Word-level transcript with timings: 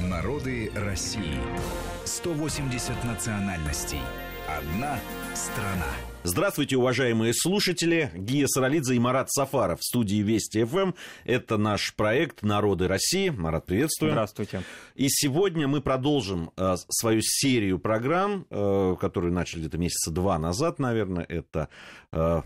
Народы 0.00 0.70
России. 0.74 1.40
180 2.04 3.04
национальностей. 3.04 4.02
Одна 4.48 5.00
страна. 5.34 5.86
Здравствуйте, 6.22 6.76
уважаемые 6.76 7.32
слушатели. 7.34 8.12
Гия 8.14 8.46
Саралидзе 8.46 8.94
и 8.94 8.98
Марат 9.00 9.28
Сафаров 9.30 9.80
в 9.80 9.84
студии 9.84 10.22
Вести 10.22 10.64
ФМ. 10.64 10.92
Это 11.24 11.56
наш 11.56 11.92
проект 11.96 12.42
«Народы 12.42 12.86
России». 12.86 13.30
Марат, 13.30 13.66
приветствую. 13.66 14.12
Здравствуйте. 14.12 14.62
И 14.94 15.08
сегодня 15.08 15.66
мы 15.66 15.80
продолжим 15.80 16.52
э, 16.56 16.76
свою 16.88 17.20
серию 17.22 17.80
программ, 17.80 18.46
э, 18.48 18.96
которую 19.00 19.32
начали 19.32 19.60
где-то 19.60 19.78
месяца 19.78 20.12
два 20.12 20.38
назад, 20.38 20.78
наверное. 20.78 21.24
Это 21.24 21.68
э, 22.12 22.42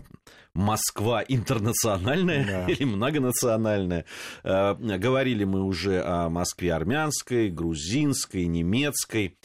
Москва 0.55 1.23
интернациональная 1.27 2.45
да. 2.45 2.65
или 2.65 2.83
многонациональная. 2.83 4.05
Э, 4.43 4.73
говорили 4.73 5.43
мы 5.43 5.63
уже 5.63 6.01
о 6.03 6.29
Москве 6.29 6.73
армянской, 6.73 7.49
грузинской, 7.49 8.47
немецкой. 8.47 9.37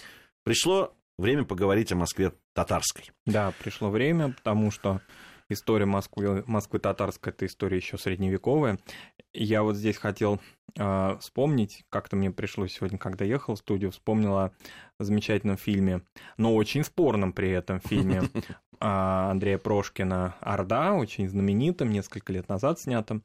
Пришло 0.43 0.95
время 1.19 1.45
поговорить 1.45 1.93
о 1.93 1.97
Москве 1.97 2.33
татарской. 2.57 3.13
Да, 3.27 3.53
пришло 3.61 3.91
время, 3.91 4.33
потому 4.33 4.71
что 4.71 5.01
история 5.51 5.85
Москвы, 5.85 6.43
Москвы 6.47 6.79
татарской 6.79 7.33
это 7.33 7.47
история 7.47 7.77
еще 7.77 7.99
средневековая. 7.99 8.79
Я 9.35 9.63
вот 9.63 9.77
здесь 9.77 9.99
хотел 9.99 10.41
э, 10.77 11.17
вспомнить, 11.21 11.85
как-то 11.91 12.17
мне 12.17 12.31
пришлось 12.31 12.73
сегодня, 12.73 12.97
когда 12.99 13.27
ехал 13.27 13.55
в 13.55 13.59
студию, 13.59 13.91
вспомнила 13.91 14.53
о 14.99 15.05
замечательном 15.05 15.59
фильме, 15.59 16.01
но 16.39 16.55
очень 16.55 16.83
спорном 16.83 17.35
при 17.35 17.51
этом 17.51 17.79
фильме 17.81 18.23
а, 18.81 19.31
Андрея 19.31 19.59
Прошкина 19.59 20.37
«Орда», 20.41 20.95
очень 20.95 21.29
знаменитым, 21.29 21.91
несколько 21.91 22.33
лет 22.33 22.49
назад 22.49 22.81
снятым 22.81 23.23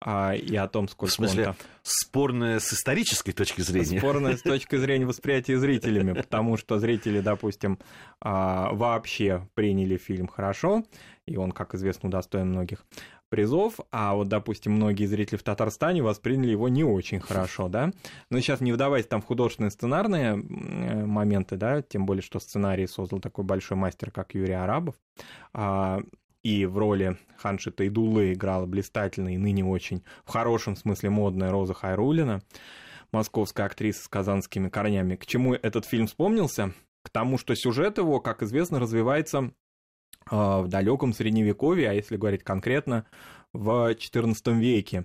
а, 0.00 0.34
и 0.34 0.54
о 0.56 0.68
том, 0.68 0.88
сколько 0.88 1.12
В 1.12 1.14
смысле, 1.14 1.48
он 1.48 1.54
спорное 1.82 2.58
с 2.58 2.72
исторической 2.72 3.32
точки 3.32 3.62
зрения? 3.62 3.98
Спорное 3.98 4.36
с 4.36 4.42
точки 4.42 4.76
зрения 4.76 5.06
восприятия 5.06 5.58
зрителями, 5.58 6.12
потому 6.12 6.56
что 6.56 6.78
зрители, 6.78 7.20
допустим, 7.20 7.78
а, 8.20 8.72
вообще 8.72 9.48
приняли 9.54 9.96
фильм 9.96 10.26
хорошо, 10.26 10.84
и 11.26 11.36
он, 11.36 11.52
как 11.52 11.74
известно, 11.74 12.08
удостоен 12.08 12.50
многих 12.50 12.84
призов, 13.28 13.80
а 13.90 14.14
вот, 14.14 14.28
допустим, 14.28 14.72
многие 14.72 15.06
зрители 15.06 15.36
в 15.36 15.42
Татарстане 15.42 16.02
восприняли 16.02 16.52
его 16.52 16.68
не 16.68 16.84
очень 16.84 17.18
хорошо, 17.18 17.68
да. 17.68 17.90
Но 18.30 18.38
сейчас 18.40 18.60
не 18.60 18.72
вдаваясь 18.72 19.06
там 19.06 19.20
в 19.20 19.26
художественные 19.26 19.70
сценарные 19.70 20.36
моменты, 20.36 21.56
да, 21.56 21.82
тем 21.82 22.06
более, 22.06 22.22
что 22.22 22.38
сценарий 22.38 22.86
создал 22.86 23.18
такой 23.18 23.44
большой 23.44 23.76
мастер, 23.76 24.10
как 24.10 24.34
Юрий 24.34 24.52
Арабов, 24.52 24.94
а, 25.52 26.00
и 26.46 26.64
в 26.64 26.78
роли 26.78 27.18
Ханши 27.38 27.72
Тайдулы 27.72 28.32
играла 28.32 28.66
блистательно 28.66 29.34
и 29.34 29.36
ныне 29.36 29.64
очень, 29.64 30.04
в 30.24 30.30
хорошем 30.30 30.76
смысле, 30.76 31.10
модная 31.10 31.50
Роза 31.50 31.74
Хайрулина, 31.74 32.40
московская 33.10 33.64
актриса 33.64 34.04
с 34.04 34.08
казанскими 34.08 34.68
корнями. 34.68 35.16
К 35.16 35.26
чему 35.26 35.54
этот 35.54 35.86
фильм 35.86 36.06
вспомнился? 36.06 36.72
К 37.02 37.10
тому, 37.10 37.36
что 37.36 37.56
сюжет 37.56 37.98
его, 37.98 38.20
как 38.20 38.44
известно, 38.44 38.78
развивается 38.78 39.50
э, 40.30 40.36
в 40.36 40.68
далеком 40.68 41.14
средневековье, 41.14 41.90
а 41.90 41.94
если 41.94 42.16
говорить 42.16 42.44
конкретно, 42.44 43.06
в 43.52 43.92
XIV 43.92 44.36
веке. 44.56 45.04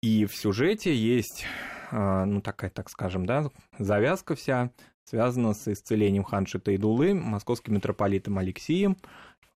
И 0.00 0.24
в 0.24 0.34
сюжете 0.34 0.96
есть, 0.96 1.44
э, 1.92 2.24
ну 2.24 2.40
такая, 2.40 2.70
так 2.70 2.88
скажем, 2.88 3.26
да, 3.26 3.50
завязка 3.78 4.34
вся, 4.34 4.70
связана 5.04 5.52
с 5.52 5.68
исцелением 5.68 6.24
ханши 6.24 6.58
Тайдулы, 6.58 7.12
московским 7.12 7.74
митрополитом 7.74 8.38
Алексием, 8.38 8.96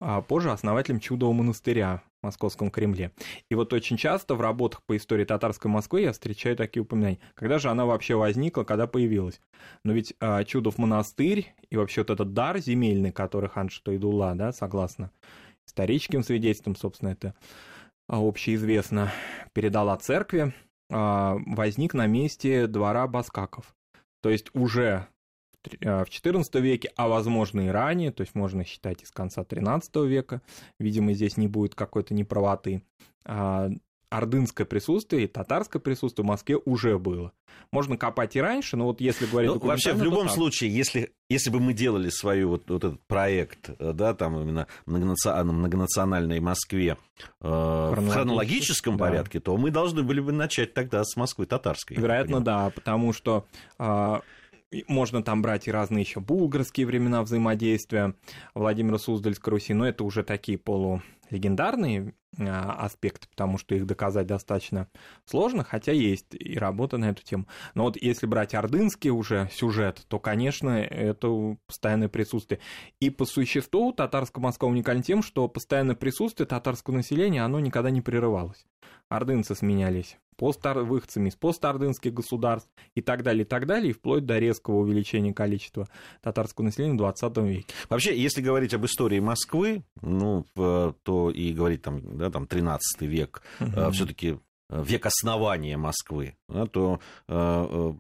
а 0.09 0.23
позже 0.23 0.53
основателем 0.53 1.01
Чудового 1.01 1.35
монастыря 1.35 2.01
в 2.21 2.27
Московском 2.27 2.71
Кремле. 2.71 3.11
И 3.51 3.57
вот 3.57 3.73
очень 3.73 3.97
часто 3.97 4.37
в 4.37 4.41
работах 4.41 4.85
по 4.87 4.97
истории 4.97 5.25
татарской 5.25 5.69
Москвы 5.69 6.03
я 6.03 6.13
встречаю 6.13 6.55
такие 6.55 6.85
упоминания. 6.85 7.19
Когда 7.35 7.59
же 7.59 7.71
она 7.71 7.87
вообще 7.87 8.15
возникла, 8.15 8.63
когда 8.63 8.87
появилась? 8.87 9.41
Но 9.83 9.93
ведь 9.93 10.15
а, 10.21 10.45
Чудов 10.45 10.79
монастырь 10.79 11.53
и 11.71 11.77
вообще 11.77 12.03
вот 12.03 12.11
этот 12.11 12.35
дар 12.35 12.59
земельный, 12.59 13.11
который 13.11 13.51
хан 13.51 13.69
Штойдула, 13.69 14.37
да, 14.37 14.53
согласно 14.53 15.11
историческим 15.67 16.23
свидетельствам, 16.23 16.77
собственно, 16.77 17.09
это 17.09 17.35
а, 18.09 18.21
общеизвестно, 18.21 19.11
передала 19.55 19.97
церкви, 19.97 20.55
а, 20.89 21.37
возник 21.47 21.95
на 21.95 22.07
месте 22.07 22.69
двора 22.69 23.09
Баскаков. 23.09 23.75
То 24.23 24.31
есть 24.31 24.55
уже 24.55 25.09
в 25.81 26.09
XIV 26.09 26.61
веке, 26.61 26.93
а 26.97 27.09
возможно 27.09 27.63
и 27.63 27.69
ранее, 27.69 28.13
то 28.13 28.23
есть 28.23 28.35
можно 28.35 28.65
считать 28.65 29.03
из 29.03 29.11
конца 29.11 29.43
XIII 29.43 30.07
века, 30.07 30.43
видимо, 30.79 31.13
здесь 31.13 31.37
не 31.37 31.49
будет 31.49 31.75
какой-то 31.75 32.15
неправоты, 32.15 32.83
а, 33.25 33.71
ордынское 34.09 34.67
присутствие 34.67 35.25
и 35.25 35.27
татарское 35.27 35.81
присутствие 35.81 36.25
в 36.25 36.29
Москве 36.29 36.57
уже 36.57 36.99
было. 36.99 37.33
Можно 37.73 37.97
копать 37.97 38.37
и 38.37 38.41
раньше, 38.41 38.77
но 38.77 38.85
вот 38.85 39.01
если 39.01 39.27
говорить... 39.27 39.51
Ну, 39.51 39.59
вообще, 39.59 39.93
в 39.93 40.03
любом 40.03 40.29
случае, 40.29 40.75
если, 40.75 41.13
если 41.29 41.51
бы 41.51 41.61
мы 41.61 41.73
делали 41.73 42.11
свою 42.11 42.51
вот, 42.51 42.69
вот 42.71 42.85
этот 42.85 43.01
проект, 43.07 43.71
э, 43.79 43.93
да, 43.93 44.15
там 44.15 44.41
именно 44.41 44.67
многонаци... 44.85 45.31
многонациональной 45.43 46.41
Москве 46.41 46.97
э, 47.41 47.49
в 47.49 48.09
хронологическом 48.09 48.97
да. 48.97 49.07
порядке, 49.07 49.41
то 49.41 49.57
мы 49.57 49.71
должны 49.71 50.03
были 50.03 50.21
бы 50.21 50.33
начать 50.33 50.75
тогда 50.75 51.03
с 51.05 51.17
Москвы 51.17 51.47
татарской. 51.47 51.97
Вероятно, 51.97 52.41
да, 52.41 52.71
потому 52.71 53.13
что... 53.13 53.47
Э, 53.79 54.21
можно 54.89 55.23
там 55.23 55.43
брать 55.43 55.69
и 55.69 55.73
разные 55.73 56.03
еще 56.03 56.21
булгарские 56.21 56.87
времена 56.87 57.23
взаимодействия 57.23 58.15
Владимира 58.55 58.99
Суздальской 58.99 59.53
Руси, 59.53 59.75
но 59.75 59.87
это 59.87 60.05
уже 60.05 60.25
такие 60.25 60.59
полулегендарные 60.59 62.15
а, 62.39 62.73
аспекты, 62.85 63.29
потому 63.29 63.59
что 63.59 63.75
их 63.75 63.87
доказать 63.87 64.27
достаточно 64.27 64.89
сложно, 65.25 65.65
хотя 65.65 65.93
есть 65.93 66.35
и 66.35 66.59
работа 66.59 66.99
на 66.99 67.11
эту 67.11 67.23
тему. 67.23 67.47
Но 67.75 67.85
вот 67.85 67.97
если 67.97 68.27
брать 68.27 68.55
ордынский 68.55 69.11
уже 69.11 69.49
сюжет, 69.53 70.05
то, 70.09 70.19
конечно, 70.19 70.71
это 70.71 71.57
постоянное 71.67 72.09
присутствие. 72.09 72.61
И 73.01 73.11
по 73.11 73.25
существу 73.25 73.93
татарская 73.93 74.43
Москва 74.43 74.69
уникальна 74.69 75.03
тем, 75.03 75.23
что 75.23 75.49
постоянное 75.49 75.97
присутствие 75.97 76.47
татарского 76.47 76.97
населения, 76.97 77.43
оно 77.43 77.61
никогда 77.61 77.91
не 77.91 78.03
прерывалось. 78.03 78.67
Ордынцы 79.09 79.55
сменялись 79.55 80.19
постар... 80.37 80.79
выходцами 80.81 81.29
из 81.29 81.37
постардынских 81.37 82.13
государств 82.13 82.71
и 82.95 83.01
так 83.01 83.23
далее, 83.23 83.45
и 83.45 83.47
так 83.47 83.67
далее, 83.67 83.91
и 83.91 83.93
вплоть 83.93 84.25
до 84.25 84.39
резкого 84.39 84.77
увеличения 84.77 85.33
количества 85.33 85.89
татарского 86.23 86.65
населения 86.65 86.95
в 86.95 86.99
20 86.99 87.37
веке. 87.39 87.75
Вообще, 87.89 88.17
если 88.19 88.43
говорить 88.43 88.75
об 88.75 88.85
истории 88.85 89.21
Москвы, 89.21 89.85
ну, 90.01 90.45
то 90.55 91.31
и 91.31 91.53
говорить 91.53 91.83
там, 91.83 92.19
да, 92.19 92.31
там 92.31 92.47
13 92.47 93.03
век, 93.03 93.43
угу. 93.61 93.91
все-таки 93.93 94.39
век 94.69 95.07
основания 95.07 95.77
Москвы, 95.77 96.37
да, 96.49 96.67
то 96.67 97.01
э, 97.29 97.93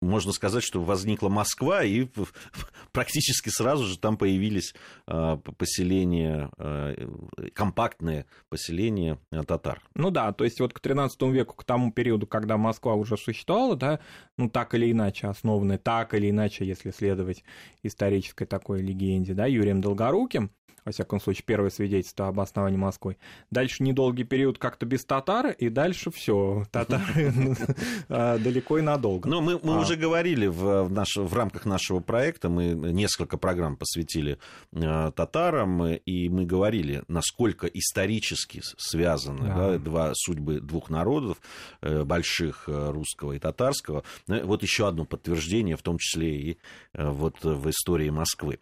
можно 0.00 0.32
сказать, 0.32 0.62
что 0.62 0.82
возникла 0.82 1.28
Москва, 1.28 1.82
и 1.82 2.06
практически 2.92 3.48
сразу 3.48 3.84
же 3.84 3.98
там 3.98 4.16
появились 4.16 4.74
а, 5.06 5.36
поселения, 5.36 6.50
а, 6.58 6.94
компактные 7.52 8.26
поселения 8.48 9.18
татар. 9.46 9.82
Ну 9.94 10.10
да, 10.10 10.32
то 10.32 10.44
есть 10.44 10.60
вот 10.60 10.72
к 10.72 10.80
13 10.80 11.20
веку, 11.22 11.54
к 11.54 11.64
тому 11.64 11.92
периоду, 11.92 12.26
когда 12.26 12.56
Москва 12.56 12.94
уже 12.94 13.16
существовала, 13.16 13.76
да, 13.76 14.00
ну 14.36 14.48
так 14.48 14.74
или 14.74 14.90
иначе 14.90 15.26
основанная, 15.26 15.78
так 15.78 16.14
или 16.14 16.30
иначе, 16.30 16.64
если 16.64 16.90
следовать 16.90 17.44
исторической 17.82 18.46
такой 18.46 18.82
легенде, 18.82 19.34
да, 19.34 19.46
Юрием 19.46 19.80
Долгоруким, 19.80 20.50
во 20.88 20.92
всяком 20.92 21.20
случае, 21.20 21.44
первое 21.44 21.68
свидетельство 21.68 22.28
об 22.28 22.40
основании 22.40 22.78
Москвы. 22.78 23.18
Дальше 23.50 23.82
недолгий 23.82 24.24
период 24.24 24.56
как-то 24.56 24.86
без 24.86 25.04
татар, 25.04 25.48
и 25.50 25.68
дальше 25.68 26.10
все, 26.10 26.64
татары 26.72 27.56
а, 28.08 28.38
далеко 28.42 28.78
и 28.78 28.80
надолго. 28.80 29.28
Ну, 29.28 29.42
мы, 29.42 29.60
мы 29.62 29.76
а. 29.76 29.80
уже 29.80 29.96
говорили 29.96 30.46
в, 30.46 30.84
в, 30.84 30.90
наш, 30.90 31.16
в 31.16 31.34
рамках 31.34 31.66
нашего 31.66 32.00
проекта, 32.00 32.48
мы 32.48 32.72
несколько 32.72 33.36
программ 33.36 33.76
посвятили 33.76 34.38
э, 34.72 35.12
татарам, 35.14 35.86
и 35.86 36.28
мы 36.30 36.46
говорили, 36.46 37.02
насколько 37.06 37.66
исторически 37.66 38.62
связаны 38.78 39.46
да. 39.46 39.54
Да, 39.58 39.78
два, 39.78 40.12
судьбы 40.14 40.60
двух 40.60 40.88
народов, 40.88 41.36
э, 41.82 42.04
больших 42.04 42.64
э, 42.66 42.90
русского 42.90 43.32
и 43.32 43.38
татарского. 43.38 44.04
Вот 44.26 44.62
еще 44.62 44.88
одно 44.88 45.04
подтверждение, 45.04 45.76
в 45.76 45.82
том 45.82 45.98
числе 45.98 46.36
и 46.36 46.58
вот 46.94 47.44
в 47.44 47.68
истории 47.68 48.08
Москвы 48.08 48.58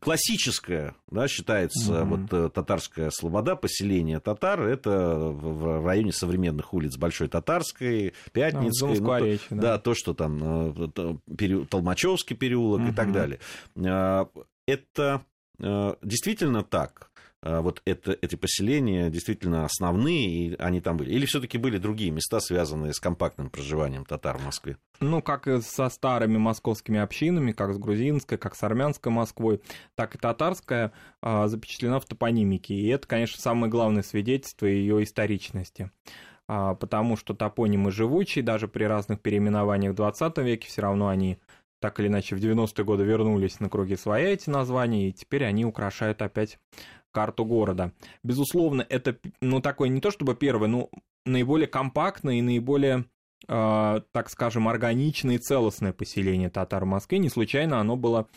классическая, 0.00 0.94
да, 1.10 1.28
считается 1.28 1.92
mm-hmm. 1.92 2.04
вот 2.04 2.32
э, 2.32 2.50
татарская 2.50 3.10
слобода, 3.10 3.56
поселение 3.56 4.20
татар, 4.20 4.62
это 4.62 4.90
в 5.18 5.84
районе 5.84 6.12
современных 6.12 6.72
улиц 6.74 6.96
Большой 6.96 7.28
Татарской, 7.28 8.14
Пятницкой, 8.32 8.96
а, 8.96 9.00
ну, 9.00 9.24
речи, 9.24 9.44
да. 9.50 9.56
да, 9.56 9.78
то, 9.78 9.94
что 9.94 10.14
там 10.14 10.72
э, 10.72 11.14
пере... 11.36 11.64
Толмачевский 11.64 12.36
переулок 12.36 12.82
mm-hmm. 12.82 12.92
и 12.92 12.94
так 12.94 13.12
далее. 13.12 13.40
А, 13.84 14.28
это 14.66 15.22
э, 15.60 15.94
действительно 16.02 16.62
так. 16.62 17.10
А, 17.40 17.60
вот 17.60 17.82
это, 17.84 18.16
эти 18.20 18.36
поселения 18.36 19.10
действительно 19.10 19.64
основные, 19.64 20.28
и 20.28 20.56
они 20.56 20.80
там 20.80 20.96
были? 20.96 21.12
Или 21.12 21.26
все-таки 21.26 21.58
были 21.58 21.78
другие 21.78 22.10
места, 22.10 22.40
связанные 22.40 22.92
с 22.92 23.00
компактным 23.00 23.50
проживанием 23.50 24.04
татар 24.04 24.38
в 24.38 24.44
Москве? 24.44 24.76
Ну, 25.00 25.22
как 25.22 25.46
и 25.46 25.60
со 25.60 25.88
старыми 25.88 26.36
московскими 26.36 26.98
общинами, 26.98 27.52
как 27.52 27.74
с 27.74 27.78
грузинской, 27.78 28.38
как 28.38 28.56
с 28.56 28.62
армянской 28.62 29.12
Москвой, 29.12 29.60
так 29.94 30.14
и 30.14 30.18
татарская 30.18 30.92
а, 31.22 31.46
запечатлена 31.46 32.00
в 32.00 32.06
топонимике. 32.06 32.74
И 32.74 32.88
это, 32.88 33.06
конечно, 33.06 33.40
самое 33.40 33.70
главное 33.70 34.02
свидетельство 34.02 34.66
ее 34.66 35.02
историчности. 35.04 35.90
а, 36.48 36.74
потому 36.74 37.16
что 37.16 37.34
топонимы 37.34 37.92
живучие, 37.92 38.42
даже 38.42 38.68
при 38.68 38.84
разных 38.84 39.20
переименованиях 39.20 39.92
в 39.92 39.96
20 39.96 40.38
веке 40.38 40.66
все 40.66 40.82
равно 40.82 41.08
они 41.08 41.38
так 41.80 42.00
или 42.00 42.08
иначе 42.08 42.34
в 42.34 42.40
90-е 42.40 42.84
годы 42.84 43.04
вернулись 43.04 43.60
на 43.60 43.68
круги 43.68 43.96
своя 43.96 44.30
эти 44.30 44.50
названия, 44.50 45.08
и 45.08 45.12
теперь 45.12 45.44
они 45.44 45.64
украшают 45.64 46.22
опять 46.22 46.58
карту 47.12 47.44
города. 47.44 47.92
Безусловно, 48.22 48.84
это, 48.88 49.18
ну, 49.40 49.60
такое 49.60 49.88
не 49.88 50.00
то 50.00 50.10
чтобы 50.10 50.34
первое, 50.34 50.68
но 50.68 50.90
наиболее 51.24 51.68
компактное 51.68 52.36
и 52.36 52.42
наиболее 52.42 53.04
э, 53.46 54.00
так 54.12 54.30
скажем, 54.30 54.68
органичное 54.68 55.36
и 55.36 55.38
целостное 55.38 55.92
поселение 55.92 56.50
татар 56.50 56.84
в 56.84 56.88
Москве. 56.88 57.18
Не 57.18 57.28
случайно 57.28 57.80
оно 57.80 57.96
было 57.96 58.28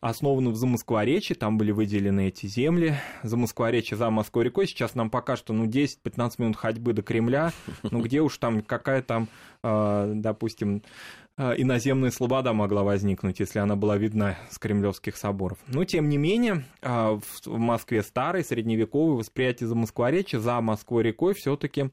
основаны 0.00 0.50
в 0.50 0.56
Замоскворечье, 0.56 1.34
там 1.34 1.58
были 1.58 1.72
выделены 1.72 2.28
эти 2.28 2.46
земли. 2.46 2.94
Замоскворечье 3.22 3.96
за 3.96 4.10
Москвой 4.10 4.44
рекой, 4.44 4.66
сейчас 4.66 4.94
нам 4.94 5.10
пока 5.10 5.36
что 5.36 5.52
ну, 5.52 5.66
10-15 5.66 6.32
минут 6.38 6.56
ходьбы 6.56 6.92
до 6.92 7.02
Кремля, 7.02 7.52
ну 7.82 8.00
где 8.00 8.20
уж 8.20 8.38
там, 8.38 8.62
какая 8.62 9.02
там, 9.02 9.28
э, 9.62 10.12
допустим, 10.16 10.82
иноземная 11.38 12.10
слобода 12.10 12.52
могла 12.52 12.82
возникнуть, 12.82 13.40
если 13.40 13.60
она 13.60 13.76
была 13.76 13.96
видна 13.96 14.36
с 14.50 14.58
кремлевских 14.58 15.16
соборов. 15.16 15.58
Но, 15.68 15.84
тем 15.84 16.08
не 16.08 16.16
менее, 16.16 16.64
э, 16.82 17.18
в 17.44 17.58
Москве 17.58 18.02
старой, 18.02 18.44
средневековой 18.44 19.16
восприятие 19.16 19.68
Замоскворечья 19.68 20.40
за 20.40 20.60
Москвой 20.60 21.04
рекой 21.04 21.34
все 21.34 21.56
таки 21.56 21.90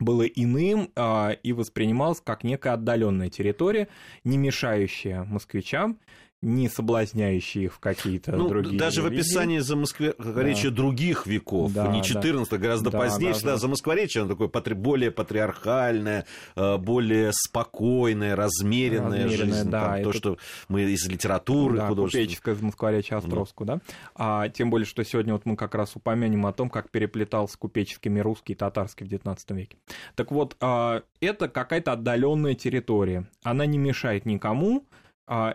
было 0.00 0.22
иным 0.22 0.90
а, 0.96 1.30
и 1.30 1.52
воспринималось 1.52 2.20
как 2.20 2.42
некая 2.42 2.72
отдаленная 2.74 3.28
территория, 3.28 3.88
не 4.24 4.38
мешающая 4.38 5.24
москвичам 5.24 5.98
не 6.42 6.68
соблазняющие 6.68 7.64
их 7.64 7.74
в 7.74 7.78
какие-то 7.80 8.32
ну, 8.32 8.48
другие 8.48 8.78
Даже 8.78 9.02
религии. 9.02 9.16
в 9.16 9.20
описании 9.20 9.58
за 9.58 9.76
Москворечья 9.76 10.70
да. 10.70 10.76
других 10.76 11.26
веков, 11.26 11.72
да, 11.72 11.88
не 11.88 12.02
14 12.02 12.50
да. 12.50 12.56
гораздо 12.56 12.90
да, 12.90 12.98
позднее, 12.98 13.34
всегда 13.34 13.58
за 13.58 13.68
Москворечье, 13.68 14.22
оно 14.22 14.34
такое 14.34 14.48
более 14.74 15.10
патриархальное, 15.10 16.24
э, 16.56 16.76
более 16.78 17.32
спокойное, 17.34 18.36
размеренное, 18.36 19.24
размеренное 19.24 19.54
жизнь. 19.54 19.70
Да, 19.70 19.94
там, 19.96 20.02
то, 20.02 20.12
что 20.12 20.38
мы 20.68 20.82
из 20.82 21.06
литературы 21.06 21.76
да, 21.76 21.88
художественной. 21.88 22.24
Купеческое 22.24 22.54
за 22.54 22.64
Москворечье 22.64 23.16
Островскую, 23.18 23.66
да. 23.66 23.74
да. 23.74 23.80
А, 24.14 24.48
тем 24.48 24.70
более, 24.70 24.86
что 24.86 25.04
сегодня 25.04 25.34
вот 25.34 25.44
мы 25.44 25.56
как 25.56 25.74
раз 25.74 25.94
упомянем 25.94 26.46
о 26.46 26.52
том, 26.52 26.70
как 26.70 26.90
переплетался 26.90 27.58
купеческими 27.58 28.20
русский 28.20 28.54
и 28.54 28.56
татарский 28.56 29.06
в 29.06 29.10
XIX 29.10 29.36
веке. 29.50 29.76
Так 30.14 30.32
вот, 30.32 30.56
а, 30.60 31.02
это 31.20 31.48
какая-то 31.48 31.92
отдаленная 31.92 32.54
территория. 32.54 33.26
Она 33.42 33.66
не 33.66 33.76
мешает 33.76 34.24
никому, 34.24 34.86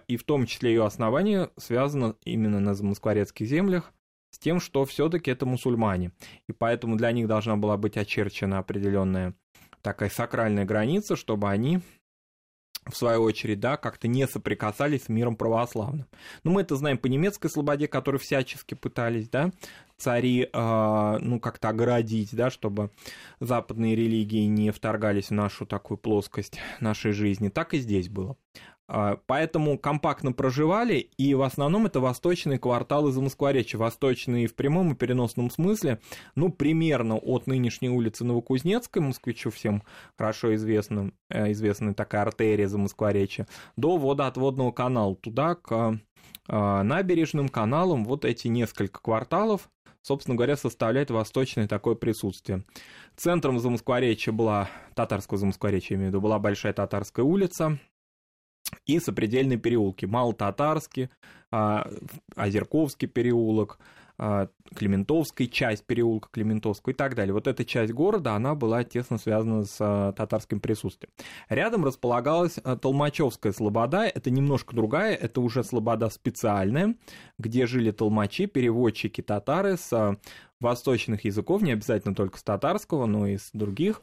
и 0.08 0.18
в 0.18 0.24
том 0.24 0.46
числе 0.46 0.72
ее 0.72 0.86
основание 0.86 1.50
связано 1.58 2.16
именно 2.24 2.60
на 2.60 2.74
замоскворецких 2.74 3.48
землях 3.48 3.92
с 4.32 4.40
тем, 4.40 4.60
что 4.60 4.86
все-таки 4.86 5.32
это 5.32 5.46
мусульмане. 5.46 6.12
И 6.48 6.54
поэтому 6.54 6.98
для 6.98 7.12
них 7.12 7.28
должна 7.28 7.56
была 7.56 7.78
быть 7.78 7.98
очерчена 7.98 8.60
определенная 8.60 9.34
такая 9.82 10.10
сакральная 10.10 10.66
граница, 10.66 11.16
чтобы 11.16 11.50
они 11.50 11.82
в 12.88 12.96
свою 12.96 13.24
очередь, 13.24 13.60
да, 13.60 13.78
как-то 13.78 14.08
не 14.08 14.28
соприкасались 14.28 15.06
с 15.06 15.10
миром 15.10 15.36
православным. 15.36 16.06
Ну, 16.44 16.52
мы 16.52 16.62
это 16.62 16.76
знаем 16.76 16.98
по 16.98 17.08
немецкой 17.08 17.50
слободе, 17.50 17.88
которые 17.88 18.20
всячески 18.20 18.76
пытались, 18.76 19.28
да, 19.28 19.52
цари, 19.98 20.50
э, 20.52 21.18
ну, 21.20 21.40
как-то 21.40 21.70
оградить, 21.70 22.36
да, 22.36 22.52
чтобы 22.52 22.92
западные 23.40 23.96
религии 23.96 24.46
не 24.46 24.72
вторгались 24.72 25.30
в 25.30 25.34
нашу 25.34 25.66
такую 25.66 25.98
плоскость 25.98 26.60
нашей 26.80 27.12
жизни. 27.12 27.50
Так 27.50 27.74
и 27.74 27.80
здесь 27.80 28.10
было. 28.10 28.38
А, 28.88 29.20
поэтому 29.26 29.78
компактно 29.80 30.32
проживали, 30.32 31.10
и 31.18 31.34
в 31.34 31.42
основном 31.42 31.88
это 31.88 32.00
восточные 32.00 32.60
кварталы 32.60 33.12
Замоскворечья, 33.12 33.80
восточные 33.80 34.48
в 34.48 34.56
прямом 34.56 34.92
и 34.92 34.96
переносном 34.96 35.50
смысле, 35.50 36.00
ну, 36.36 36.52
примерно 36.52 37.18
от 37.18 37.48
нынешней 37.48 37.90
улицы 37.90 38.24
Новокузнецкой, 38.24 39.02
москвичу 39.02 39.50
всем 39.50 39.82
хорошо 40.18 40.54
известна, 40.56 41.12
э, 41.30 41.52
известная 41.52 41.94
такая 41.96 42.24
артерия 42.24 42.68
Замоскворечья, 42.68 43.48
до 43.76 43.98
водоотводного 43.98 44.72
канала, 44.72 45.16
туда 45.16 45.56
к 45.56 46.00
а, 46.48 46.84
набережным 46.84 47.50
каналам, 47.50 48.06
вот 48.06 48.24
эти 48.24 48.48
несколько 48.48 49.02
кварталов, 49.02 49.70
собственно 50.04 50.36
говоря, 50.36 50.56
составляет 50.56 51.10
восточное 51.10 51.68
такое 51.68 51.96
присутствие. 51.96 52.64
Центром 53.16 53.60
Замоскворечья 53.60 54.32
была, 54.32 54.70
татарского 54.94 55.40
Замоскворечья, 55.40 55.96
я 55.96 55.98
имею 55.98 56.12
в 56.12 56.14
виду, 56.14 56.22
была 56.22 56.38
Большая 56.38 56.74
Татарская 56.74 57.26
улица, 57.26 57.80
и 58.86 59.00
сопредельные 59.00 59.58
переулки. 59.58 60.06
Малотатарский, 60.06 61.10
а, 61.52 61.90
Озерковский 62.36 63.08
переулок, 63.08 63.80
а, 64.18 64.48
Климентовская 64.76 65.48
часть 65.48 65.86
переулка 65.86 66.30
Климентовского 66.32 66.92
и 66.92 66.96
так 66.96 67.16
далее. 67.16 67.34
Вот 67.34 67.48
эта 67.48 67.66
часть 67.66 67.94
города, 67.94 68.34
она 68.34 68.56
была 68.56 68.84
тесно 68.84 69.18
связана 69.18 69.66
с 69.66 69.78
а, 69.80 70.14
татарским 70.14 70.60
присутствием. 70.60 71.12
Рядом 71.50 71.86
располагалась 71.86 72.60
Толмачевская 72.82 73.52
слобода, 73.52 74.06
это 74.06 74.32
немножко 74.32 74.76
другая, 74.76 75.16
это 75.16 75.42
уже 75.42 75.64
слобода 75.64 76.10
специальная, 76.10 76.96
где 77.38 77.68
жили 77.68 77.92
толмачи, 77.92 78.48
переводчики 78.48 79.22
татары 79.22 79.78
с 79.78 80.18
восточных 80.60 81.26
языков, 81.26 81.62
не 81.62 81.74
обязательно 81.74 82.16
только 82.16 82.38
с 82.40 82.44
татарского, 82.44 83.06
но 83.06 83.28
и 83.28 83.38
с 83.38 83.50
других, 83.54 84.02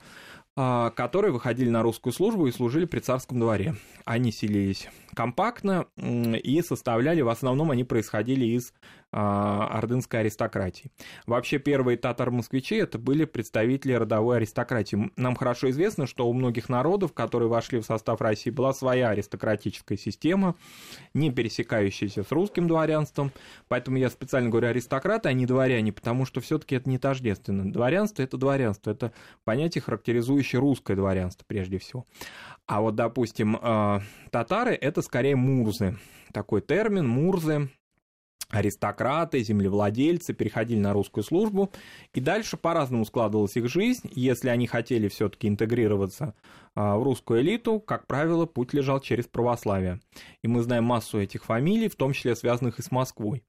которые 0.57 1.33
выходили 1.33 1.71
на 1.71 1.83
русскую 1.83 2.13
службу 2.13 2.47
и 2.47 2.53
служили 2.53 2.85
при 2.85 3.01
царском 3.01 3.41
дворе. 3.41 3.75
Они 4.05 4.33
селились 4.33 4.89
компактно 5.15 5.87
и 5.97 6.63
составляли, 6.63 7.21
в 7.21 7.29
основном 7.29 7.71
они 7.71 7.85
происходили 7.85 8.47
из 8.47 8.73
а, 9.15 9.67
ордынской 9.67 10.21
аристократии. 10.21 10.91
Вообще 11.27 11.59
первые 11.59 11.99
татар-москвичи 11.99 12.77
это 12.77 12.99
были 12.99 13.27
представители 13.27 13.93
родовой 13.93 14.39
аристократии. 14.39 15.11
Нам 15.17 15.37
хорошо 15.37 15.69
известно, 15.69 16.07
что 16.07 16.27
у 16.27 16.33
многих 16.33 16.71
народов, 16.71 17.13
которые 17.13 17.51
вошли 17.51 17.79
в 17.79 17.85
состав 17.85 18.23
России, 18.23 18.49
была 18.49 18.73
своя 18.73 19.11
аристократическая 19.11 19.99
система, 19.99 20.55
не 21.13 21.31
пересекающаяся 21.31 22.23
с 22.23 22.33
русским 22.33 22.67
дворянством. 22.67 23.33
Поэтому 23.69 23.99
я 23.99 24.09
специально 24.09 24.49
говорю 24.49 24.69
аристократы, 24.69 25.29
а 25.29 25.35
не 25.35 25.45
дворяне, 25.45 25.93
потому 25.93 26.25
что 26.25 26.41
все-таки 26.41 26.77
это 26.77 26.89
не 26.89 26.97
тождественно. 26.97 27.71
Дворянство 27.71 28.23
это 28.23 28.39
дворянство, 28.39 28.91
это 28.91 29.13
понятие, 29.45 29.83
характеризующее 29.83 30.59
русское 30.59 30.97
дворянство 30.97 31.45
прежде 31.47 31.79
всего. 31.79 32.07
А 32.67 32.81
вот, 32.81 32.95
допустим, 32.95 33.59
а, 33.61 34.01
татары 34.31 34.73
это 34.73 35.02
скорее 35.03 35.37
мурзы. 35.37 35.99
Такой 36.33 36.63
термин, 36.63 37.07
мурзы, 37.07 37.69
аристократы, 38.53 39.43
землевладельцы 39.43 40.35
переходили 40.35 40.79
на 40.79 40.93
русскую 40.93 41.25
службу, 41.25 41.71
и 42.15 42.21
дальше 42.21 42.57
по-разному 42.57 43.05
складывалась 43.05 43.57
их 43.57 43.69
жизнь. 43.69 44.11
Если 44.15 44.49
они 44.51 44.67
хотели 44.67 45.09
все-таки 45.09 45.49
интегрироваться 45.49 46.35
а, 46.75 46.97
в 46.97 47.03
русскую 47.03 47.41
элиту, 47.41 47.81
как 47.81 48.07
правило, 48.07 48.47
путь 48.47 48.75
лежал 48.75 49.01
через 49.01 49.27
православие. 49.27 50.01
И 50.43 50.49
мы 50.49 50.63
знаем 50.63 50.85
массу 50.85 51.19
этих 51.19 51.45
фамилий, 51.45 51.89
в 51.89 51.97
том 51.97 52.13
числе 52.13 52.37
связанных 52.37 52.79
и 52.79 52.83
с 52.83 52.91
Москвой, 52.91 53.43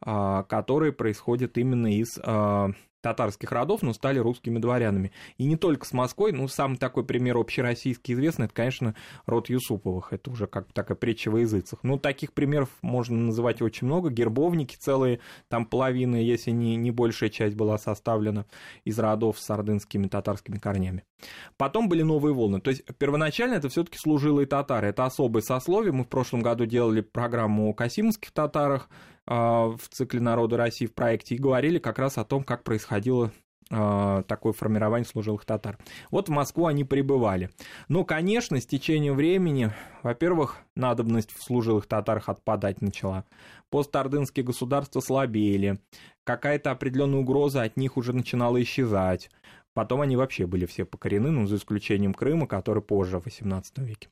а, 0.00 0.42
которые 0.42 0.92
происходят 0.92 1.56
именно 1.56 1.96
из 1.96 2.18
а, 2.22 2.70
татарских 3.00 3.52
родов, 3.52 3.82
но 3.82 3.92
стали 3.92 4.18
русскими 4.18 4.58
дворянами. 4.58 5.12
И 5.36 5.44
не 5.44 5.56
только 5.56 5.86
с 5.86 5.92
Москвой, 5.92 6.32
ну, 6.32 6.48
самый 6.48 6.78
такой 6.78 7.04
пример 7.04 7.36
общероссийский 7.36 8.14
известный, 8.14 8.46
это, 8.46 8.54
конечно, 8.54 8.94
род 9.26 9.48
Юсуповых, 9.48 10.12
это 10.12 10.30
уже 10.30 10.46
как 10.46 10.72
такая 10.72 10.96
притча 10.96 11.30
во 11.30 11.40
языцах. 11.40 11.80
Ну, 11.82 11.98
таких 11.98 12.32
примеров 12.32 12.70
можно 12.82 13.16
называть 13.16 13.62
очень 13.62 13.86
много, 13.86 14.10
гербовники 14.10 14.76
целые, 14.76 15.20
там 15.48 15.66
половина, 15.66 16.16
если 16.16 16.50
не, 16.50 16.76
не 16.76 16.90
большая 16.90 17.30
часть 17.30 17.56
была 17.56 17.78
составлена 17.78 18.46
из 18.84 18.98
родов 18.98 19.38
с 19.38 19.50
ордынскими 19.50 20.08
татарскими 20.08 20.58
корнями. 20.58 21.04
Потом 21.56 21.88
были 21.88 22.02
новые 22.02 22.32
волны, 22.32 22.60
то 22.60 22.70
есть 22.70 22.84
первоначально 22.98 23.54
это 23.54 23.68
все 23.68 23.84
таки 23.84 23.98
служилые 23.98 24.46
татары, 24.46 24.88
это 24.88 25.04
особое 25.04 25.42
сословие, 25.42 25.92
мы 25.92 26.04
в 26.04 26.08
прошлом 26.08 26.42
году 26.42 26.64
делали 26.66 27.00
программу 27.00 27.68
о 27.68 27.74
касимовских 27.74 28.30
татарах, 28.30 28.88
в 29.28 29.88
цикле 29.90 30.20
«Народы 30.20 30.56
России» 30.56 30.86
в 30.86 30.94
проекте 30.94 31.34
и 31.34 31.38
говорили 31.38 31.78
как 31.78 31.98
раз 31.98 32.18
о 32.18 32.24
том, 32.24 32.42
как 32.42 32.64
происходило 32.64 33.30
а, 33.70 34.22
такое 34.22 34.52
формирование 34.52 35.04
служилых 35.04 35.44
татар. 35.44 35.78
Вот 36.10 36.28
в 36.28 36.32
Москву 36.32 36.66
они 36.66 36.84
прибывали. 36.84 37.50
Но, 37.88 38.04
конечно, 38.04 38.58
с 38.58 38.66
течением 38.66 39.14
времени, 39.14 39.72
во-первых, 40.02 40.56
надобность 40.74 41.32
в 41.36 41.42
служилых 41.42 41.86
татарах 41.86 42.30
отпадать 42.30 42.80
начала. 42.80 43.24
Постордынские 43.70 44.44
государства 44.44 45.00
слабели, 45.00 45.78
какая-то 46.24 46.70
определенная 46.70 47.20
угроза 47.20 47.62
от 47.62 47.76
них 47.76 47.98
уже 47.98 48.14
начинала 48.14 48.60
исчезать. 48.62 49.30
Потом 49.74 50.00
они 50.00 50.16
вообще 50.16 50.46
были 50.46 50.64
все 50.64 50.86
покорены, 50.86 51.30
ну, 51.30 51.46
за 51.46 51.56
исключением 51.56 52.14
Крыма, 52.14 52.46
который 52.46 52.82
позже, 52.82 53.20
в 53.20 53.26
XVIII 53.26 53.84
веке. 53.84 54.08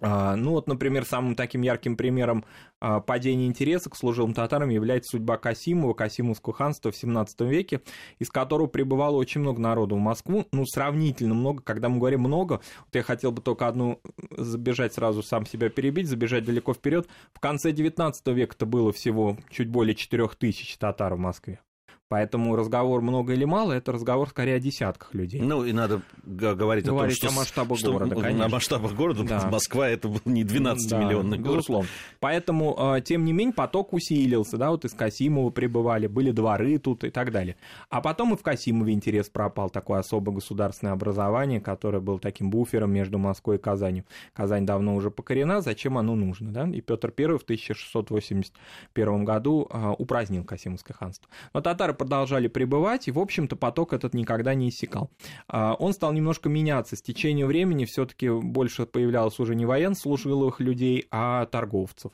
А, 0.00 0.36
ну 0.36 0.52
вот, 0.52 0.66
например, 0.66 1.04
самым 1.04 1.34
таким 1.34 1.62
ярким 1.62 1.96
примером 1.96 2.44
а, 2.80 3.00
падения 3.00 3.46
интереса 3.46 3.90
к 3.90 3.96
служилым 3.96 4.34
татарам 4.34 4.68
является 4.68 5.10
судьба 5.10 5.38
Касимова, 5.38 5.94
Касимовского 5.94 6.54
ханства 6.54 6.90
в 6.90 6.96
17 6.96 7.40
веке, 7.42 7.80
из 8.18 8.30
которого 8.30 8.66
прибывало 8.66 9.16
очень 9.16 9.40
много 9.40 9.60
народу 9.60 9.96
в 9.96 10.00
Москву, 10.00 10.46
ну, 10.52 10.64
сравнительно 10.66 11.34
много, 11.34 11.62
когда 11.62 11.88
мы 11.88 11.98
говорим 11.98 12.20
много, 12.20 12.54
вот 12.54 12.94
я 12.94 13.02
хотел 13.02 13.32
бы 13.32 13.42
только 13.42 13.66
одну 13.66 14.00
забежать 14.30 14.94
сразу, 14.94 15.22
сам 15.22 15.46
себя 15.46 15.68
перебить, 15.68 16.08
забежать 16.08 16.44
далеко 16.44 16.74
вперед. 16.74 17.08
В 17.32 17.40
конце 17.40 17.72
19 17.72 18.26
века 18.28 18.54
это 18.56 18.66
было 18.66 18.92
всего 18.92 19.36
чуть 19.50 19.68
более 19.68 19.94
4 19.94 20.28
тысяч 20.38 20.76
татар 20.78 21.14
в 21.14 21.18
Москве 21.18 21.60
Поэтому 22.08 22.56
разговор 22.56 23.02
много 23.02 23.34
или 23.34 23.44
мало, 23.44 23.72
это 23.72 23.92
разговор 23.92 24.30
скорее 24.30 24.54
о 24.54 24.60
десятках 24.60 25.12
людей. 25.12 25.42
Ну, 25.42 25.62
и 25.64 25.72
надо 25.72 26.00
говорить, 26.24 26.86
говорить 26.86 26.88
о 26.88 26.92
том, 26.92 27.10
что... 27.10 27.28
о 27.28 27.32
масштабах 27.32 27.78
что, 27.78 27.92
города, 27.92 28.14
конечно. 28.14 28.44
На 28.44 28.48
масштабах 28.48 28.94
города 28.94 29.24
да. 29.24 29.46
Москва 29.50 29.90
это 29.90 30.08
был 30.08 30.20
не 30.24 30.42
12-миллионный 30.42 31.36
да, 31.36 31.42
город. 31.42 31.56
Безусловно. 31.56 31.88
Поэтому, 32.18 32.74
а, 32.78 33.00
тем 33.02 33.26
не 33.26 33.34
менее, 33.34 33.52
поток 33.52 33.92
усилился, 33.92 34.56
да, 34.56 34.70
вот 34.70 34.86
из 34.86 34.94
Касимова 34.94 35.50
прибывали, 35.50 36.06
были 36.06 36.30
дворы 36.30 36.78
тут 36.78 37.04
и 37.04 37.10
так 37.10 37.30
далее. 37.30 37.56
А 37.90 38.00
потом 38.00 38.32
и 38.32 38.36
в 38.38 38.42
Касимове 38.42 38.94
интерес 38.94 39.28
пропал, 39.28 39.68
такое 39.68 39.98
особое 39.98 40.34
государственное 40.34 40.94
образование, 40.94 41.60
которое 41.60 42.00
было 42.00 42.18
таким 42.18 42.48
буфером 42.48 42.90
между 42.90 43.18
Москвой 43.18 43.56
и 43.56 43.58
Казанью. 43.58 44.06
Казань 44.32 44.64
давно 44.64 44.94
уже 44.94 45.10
покорена, 45.10 45.60
зачем 45.60 45.98
оно 45.98 46.14
нужно, 46.14 46.52
да? 46.52 46.66
И 46.66 46.80
Петр 46.80 47.12
I 47.18 47.36
в 47.36 47.42
1681 47.42 49.24
году 49.26 49.68
а, 49.70 49.92
упразднил 49.92 50.44
Касимовское 50.44 50.96
ханство. 50.96 51.28
Но 51.52 51.60
татары 51.60 51.97
продолжали 51.98 52.48
пребывать, 52.48 53.08
и, 53.08 53.10
в 53.10 53.18
общем-то, 53.18 53.56
поток 53.56 53.92
этот 53.92 54.14
никогда 54.14 54.54
не 54.54 54.70
иссякал. 54.70 55.10
А, 55.48 55.74
он 55.74 55.92
стал 55.92 56.12
немножко 56.12 56.48
меняться. 56.48 56.96
С 56.96 57.02
течением 57.02 57.48
времени 57.48 57.84
все-таки 57.84 58.30
больше 58.30 58.86
появлялось 58.86 59.38
уже 59.38 59.54
не 59.54 59.66
военнослужилых 59.66 60.60
людей, 60.60 61.06
а 61.10 61.46
торговцев. 61.46 62.12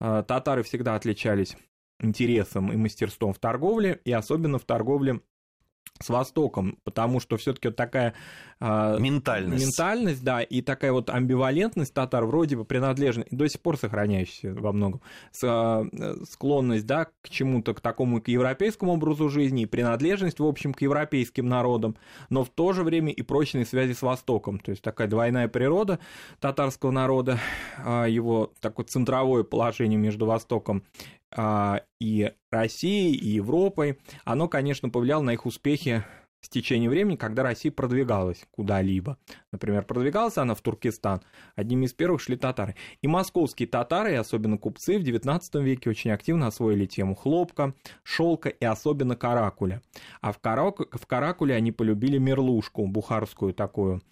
А, 0.00 0.22
татары 0.22 0.62
всегда 0.62 0.94
отличались 0.94 1.56
интересом 2.00 2.72
и 2.72 2.76
мастерством 2.76 3.32
в 3.32 3.38
торговле, 3.38 4.00
и 4.04 4.12
особенно 4.12 4.58
в 4.58 4.64
торговле 4.64 5.20
с 6.00 6.08
Востоком, 6.08 6.78
потому 6.82 7.20
что 7.20 7.36
все-таки 7.36 7.68
вот 7.68 7.76
такая 7.76 8.14
э, 8.60 8.96
ментальность. 8.98 9.64
ментальность, 9.64 10.24
да, 10.24 10.42
и 10.42 10.60
такая 10.60 10.92
вот 10.92 11.08
амбивалентность 11.08 11.94
татар 11.94 12.24
вроде 12.24 12.56
бы 12.56 12.64
принадлежна, 12.64 13.24
до 13.30 13.48
сих 13.48 13.60
пор 13.60 13.78
сохраняющаяся 13.78 14.52
во 14.60 14.72
многом, 14.72 15.00
с, 15.30 15.44
э, 15.44 16.24
склонность, 16.28 16.86
да, 16.86 17.06
к 17.22 17.28
чему-то, 17.28 17.74
к 17.74 17.80
такому, 17.80 18.20
к 18.20 18.28
европейскому 18.28 18.92
образу 18.92 19.28
жизни, 19.28 19.62
и 19.62 19.66
принадлежность, 19.66 20.40
в 20.40 20.44
общем, 20.44 20.74
к 20.74 20.82
европейским 20.82 21.48
народам, 21.48 21.96
но 22.28 22.42
в 22.42 22.48
то 22.48 22.72
же 22.72 22.82
время 22.82 23.12
и 23.12 23.22
прочные 23.22 23.64
связи 23.64 23.92
с 23.92 24.02
Востоком, 24.02 24.58
то 24.58 24.72
есть 24.72 24.82
такая 24.82 25.06
двойная 25.06 25.46
природа 25.46 26.00
татарского 26.40 26.90
народа, 26.90 27.38
э, 27.78 28.06
его 28.08 28.52
такое 28.60 28.84
центровое 28.84 29.44
положение 29.44 29.98
между 29.98 30.26
Востоком 30.26 30.82
и 32.00 32.32
Россией, 32.50 33.14
и 33.14 33.28
Европой, 33.30 33.98
оно, 34.24 34.48
конечно, 34.48 34.88
повлияло 34.88 35.22
на 35.22 35.32
их 35.32 35.46
успехи 35.46 36.04
с 36.44 36.48
течением 36.50 36.90
времени, 36.90 37.16
когда 37.16 37.42
Россия 37.42 37.72
продвигалась 37.72 38.44
куда-либо. 38.50 39.16
Например, 39.50 39.82
продвигалась 39.82 40.36
она 40.36 40.54
в 40.54 40.60
Туркестан, 40.60 41.22
одними 41.56 41.86
из 41.86 41.94
первых 41.94 42.20
шли 42.20 42.36
татары. 42.36 42.76
И 43.00 43.08
московские 43.08 43.66
татары, 43.66 44.12
и 44.12 44.16
особенно 44.16 44.58
купцы, 44.58 44.98
в 44.98 45.02
XIX 45.02 45.40
веке 45.62 45.88
очень 45.88 46.10
активно 46.10 46.48
освоили 46.48 46.84
тему 46.84 47.14
хлопка, 47.14 47.74
шелка 48.02 48.50
и 48.50 48.64
особенно 48.64 49.16
каракуля. 49.16 49.80
А 50.20 50.32
в, 50.32 50.38
карак... 50.38 50.80
в 50.94 51.06
каракуле 51.06 51.54
они 51.54 51.72
полюбили 51.72 52.18
мерлушку, 52.18 52.86
бухарскую 52.86 53.54
такую, 53.54 54.02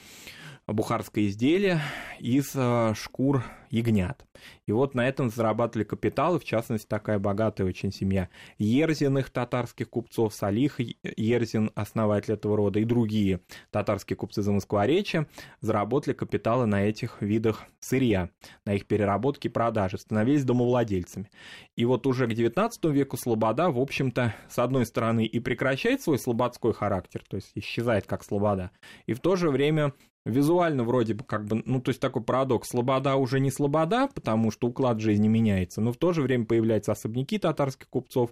бухарское 0.67 1.27
изделие 1.27 1.81
из 2.19 2.53
э, 2.55 2.95
шкур 2.95 3.45
ягнят. 3.71 4.25
И 4.67 4.73
вот 4.73 4.95
на 4.95 5.09
этом 5.09 5.31
зарабатывали 5.31 5.85
капиталы, 5.85 6.39
в 6.39 6.45
частности, 6.45 6.87
такая 6.87 7.19
богатая 7.19 7.65
очень 7.65 7.93
семья 7.93 8.29
Ерзиных 8.59 9.31
татарских 9.31 9.89
купцов, 9.89 10.35
Салих 10.35 10.79
Ерзин, 10.79 11.71
основатель 11.75 12.35
этого 12.35 12.57
рода, 12.57 12.79
и 12.81 12.85
другие 12.85 13.41
татарские 13.71 14.17
купцы 14.17 14.43
за 14.43 14.53
Москворечья 14.53 15.27
заработали 15.61 16.15
капиталы 16.15 16.67
на 16.67 16.85
этих 16.85 17.23
видах 17.23 17.63
сырья, 17.81 18.31
на 18.65 18.75
их 18.75 18.87
переработке 18.87 19.49
и 19.49 19.53
продаже, 19.53 19.99
становились 19.99 20.45
домовладельцами. 20.45 21.31
И 21.75 21.85
вот 21.85 22.07
уже 22.07 22.27
к 22.27 22.31
XIX 22.31 22.71
веку 22.91 23.17
Слобода, 23.17 23.71
в 23.71 23.79
общем-то, 23.79 24.35
с 24.49 24.59
одной 24.59 24.87
стороны 24.87 25.25
и 25.25 25.41
прекращает 25.41 26.03
свой 26.03 26.19
слободской 26.19 26.75
характер, 26.75 27.25
то 27.29 27.37
есть 27.37 27.53
исчезает 27.55 28.07
как 28.07 28.23
Слобода, 28.23 28.71
и 29.07 29.15
в 29.15 29.21
то 29.21 29.37
же 29.37 29.51
время 29.51 29.95
визуально 30.25 30.85
вроде 30.85 31.15
бы 31.15 31.25
как 31.25 31.45
бы, 31.45 31.63
ну, 31.65 31.81
то 31.81 31.91
есть 31.91 32.01
такой 32.01 32.23
парадокс, 32.23 32.69
слобода 32.69 33.17
уже 33.17 33.41
не 33.41 33.51
слобода, 33.51 34.09
потому 34.15 34.51
что 34.51 34.69
уклад 34.69 35.01
жизни 35.01 35.29
меняется, 35.29 35.81
но 35.81 35.93
в 35.93 35.97
то 35.97 36.13
же 36.13 36.23
время 36.23 36.45
появляются 36.45 36.93
особняки 36.93 37.39
татарских 37.39 37.89
купцов, 37.89 38.31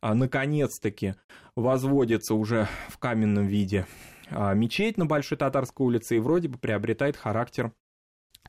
а, 0.00 0.14
наконец-таки 0.14 1.14
возводится 1.56 2.34
уже 2.34 2.68
в 2.88 2.98
каменном 2.98 3.46
виде 3.46 3.86
а, 4.30 4.54
мечеть 4.54 4.98
на 4.98 5.06
Большой 5.06 5.38
Татарской 5.38 5.86
улице 5.86 6.16
и 6.16 6.20
вроде 6.20 6.48
бы 6.48 6.58
приобретает 6.58 7.16
характер 7.16 7.72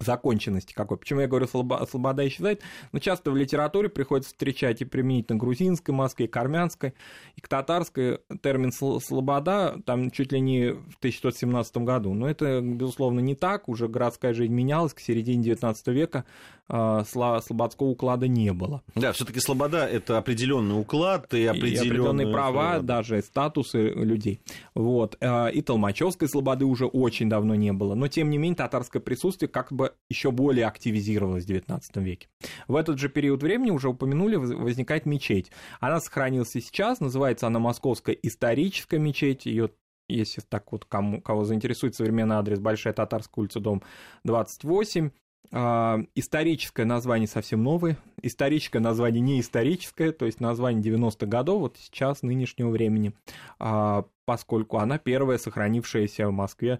законченности 0.04 0.74
какой. 0.74 0.98
Почему 0.98 1.22
я 1.22 1.28
говорю, 1.28 1.48
слобода 1.48 2.28
исчезает? 2.28 2.62
Но 2.92 3.00
часто 3.00 3.32
в 3.32 3.36
литературе 3.36 3.90
приходится 3.90 4.32
встречать 4.32 4.82
и 4.82 4.86
применительно 4.86 5.40
грузинской 5.40 5.94
Москве, 5.94 6.26
и 6.26 6.30
к 6.30 6.38
армянской, 6.38 6.94
и 7.36 7.42
к 7.42 7.48
татарской 7.48 8.20
термин 8.42 8.72
слобода 8.72 9.82
там 9.86 10.12
чуть 10.12 10.32
ли 10.32 10.40
не 10.40 10.72
в 10.74 10.98
1617 10.98 11.78
году. 11.78 12.14
Но 12.14 12.30
это, 12.30 12.62
безусловно, 12.62 13.20
не 13.20 13.36
так. 13.36 13.70
Уже 13.70 13.88
городская 13.88 14.34
жизнь 14.34 14.54
менялась. 14.54 14.94
К 14.94 15.00
середине 15.00 15.44
19 15.44 15.88
века 15.88 16.26
э, 16.70 17.04
слободского 17.08 17.88
уклада 17.88 18.28
не 18.28 18.54
было. 18.54 18.82
Да, 18.96 19.12
все-таки 19.12 19.40
слобода 19.40 19.86
это 19.86 20.18
определенный 20.18 20.80
уклад 20.80 21.34
и 21.34 21.46
определенные, 21.46 21.74
и 21.74 21.78
определенные 21.78 22.32
права, 22.32 22.80
даже 22.80 23.22
статусы 23.22 23.90
людей. 23.90 24.42
Вот. 24.76 25.18
Э, 25.20 25.52
и 25.52 25.62
Толмачевской 25.62 26.28
слободы 26.28 26.66
уже 26.66 26.86
очень 26.86 27.30
давно 27.30 27.56
не 27.56 27.74
было. 27.74 27.96
Но, 27.96 28.08
тем 28.08 28.30
не 28.30 28.38
менее, 28.38 28.56
татарское 28.56 29.02
присутствие 29.02 29.50
как 29.50 29.72
бы 29.72 29.93
еще 30.10 30.32
более 30.32 30.68
активизировалась 30.68 31.46
в 31.46 31.50
XIX 31.50 31.82
веке. 31.96 32.28
В 32.68 32.76
этот 32.76 33.00
же 33.00 33.10
период 33.10 33.44
времени, 33.44 33.72
уже 33.72 33.90
упомянули, 33.90 34.36
возникает 34.36 35.06
мечеть. 35.06 35.52
Она 35.80 36.00
сохранилась 36.00 36.56
и 36.56 36.62
сейчас, 36.62 37.00
называется 37.00 37.48
она 37.48 37.60
Московская 37.60 38.14
историческая 38.14 39.00
мечеть, 39.00 39.46
ее 39.46 39.70
если 40.10 40.42
так 40.42 40.72
вот 40.72 40.86
кому, 40.86 41.22
кого 41.22 41.46
заинтересует 41.46 41.96
современный 41.96 42.36
адрес, 42.36 42.60
Большая 42.60 42.94
Татарская 42.94 43.44
улица, 43.44 43.60
дом 43.60 43.82
28. 44.26 45.12
А, 45.52 46.00
историческое 46.16 46.86
название 46.86 47.28
совсем 47.28 47.64
новое, 47.64 47.98
историческое 48.22 48.80
название 48.80 49.22
не 49.22 49.40
историческое, 49.40 50.12
то 50.12 50.26
есть 50.26 50.40
название 50.40 50.82
90-х 50.82 51.26
годов, 51.26 51.60
вот 51.60 51.78
сейчас, 51.78 52.22
нынешнего 52.24 52.70
времени, 52.70 53.14
а, 53.60 54.06
поскольку 54.26 54.78
она 54.78 54.98
первая 54.98 55.38
сохранившаяся 55.38 56.28
в 56.28 56.32
Москве 56.32 56.80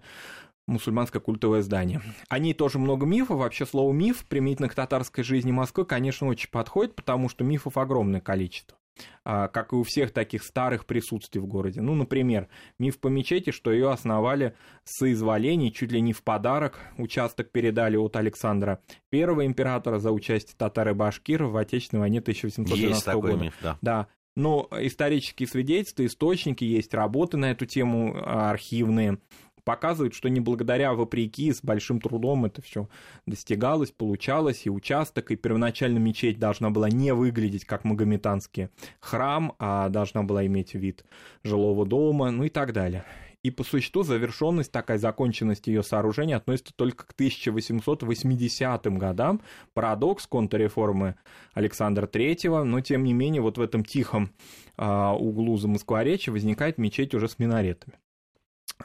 мусульманское 0.66 1.20
культовое 1.20 1.62
здание. 1.62 2.02
О 2.28 2.38
ней 2.38 2.54
тоже 2.54 2.78
много 2.78 3.06
мифов. 3.06 3.38
Вообще 3.38 3.66
слово 3.66 3.92
«миф» 3.92 4.24
применительно 4.26 4.68
к 4.68 4.74
татарской 4.74 5.24
жизни 5.24 5.52
Москвы, 5.52 5.84
конечно, 5.84 6.26
очень 6.26 6.50
подходит, 6.50 6.94
потому 6.94 7.28
что 7.28 7.44
мифов 7.44 7.76
огромное 7.76 8.20
количество. 8.20 8.78
А, 9.24 9.48
как 9.48 9.72
и 9.72 9.76
у 9.76 9.82
всех 9.82 10.12
таких 10.12 10.44
старых 10.44 10.86
присутствий 10.86 11.40
в 11.40 11.46
городе. 11.46 11.80
Ну, 11.80 11.94
например, 11.94 12.48
миф 12.78 12.98
по 13.00 13.08
мечети, 13.08 13.50
что 13.50 13.72
ее 13.72 13.90
основали 13.90 14.54
с 14.84 14.98
соизволений, 14.98 15.72
чуть 15.72 15.90
ли 15.90 16.00
не 16.00 16.12
в 16.12 16.22
подарок. 16.22 16.78
Участок 16.98 17.50
передали 17.50 17.96
от 17.96 18.16
Александра 18.16 18.80
Первого 19.10 19.46
императора 19.46 19.98
за 19.98 20.12
участие 20.12 20.54
татар 20.56 20.90
и 20.90 20.92
башкиров 20.92 21.52
в 21.52 21.56
Отечественной 21.56 22.02
войне 22.02 22.20
1812 22.20 22.88
Есть 22.88 23.04
такой 23.04 23.32
года. 23.32 23.42
Миф, 23.44 23.54
да. 23.62 23.78
да. 23.82 24.06
Но 24.36 24.68
исторические 24.72 25.48
свидетельства, 25.48 26.04
источники, 26.04 26.64
есть 26.64 26.92
работы 26.92 27.36
на 27.36 27.50
эту 27.50 27.66
тему 27.66 28.14
а, 28.16 28.50
архивные 28.50 29.18
показывает, 29.64 30.14
что 30.14 30.28
не 30.28 30.40
благодаря, 30.40 30.94
вопреки, 30.94 31.52
с 31.52 31.62
большим 31.62 32.00
трудом 32.00 32.44
это 32.44 32.62
все 32.62 32.88
достигалось, 33.26 33.90
получалось, 33.90 34.66
и 34.66 34.70
участок, 34.70 35.30
и 35.30 35.36
первоначально 35.36 35.98
мечеть 35.98 36.38
должна 36.38 36.70
была 36.70 36.88
не 36.88 37.12
выглядеть 37.14 37.64
как 37.64 37.84
магометанский 37.84 38.68
храм, 39.00 39.54
а 39.58 39.88
должна 39.88 40.22
была 40.22 40.46
иметь 40.46 40.74
вид 40.74 41.04
жилого 41.42 41.86
дома, 41.86 42.30
ну 42.30 42.44
и 42.44 42.48
так 42.48 42.72
далее. 42.72 43.04
И 43.44 43.50
по 43.50 43.62
существу 43.62 44.02
завершенность, 44.02 44.72
такая 44.72 44.96
законченность 44.96 45.66
ее 45.66 45.82
сооружения 45.82 46.36
относится 46.36 46.72
только 46.74 47.06
к 47.06 47.12
1880 47.12 48.86
годам. 48.96 49.42
Парадокс 49.74 50.26
контрреформы 50.26 51.16
Александра 51.52 52.06
III, 52.06 52.64
но 52.64 52.80
тем 52.80 53.04
не 53.04 53.12
менее 53.12 53.42
вот 53.42 53.58
в 53.58 53.60
этом 53.60 53.84
тихом 53.84 54.30
а, 54.78 55.14
углу 55.14 55.58
за 55.58 55.68
возникает 55.68 56.78
мечеть 56.78 57.14
уже 57.14 57.28
с 57.28 57.38
минаретами. 57.38 57.98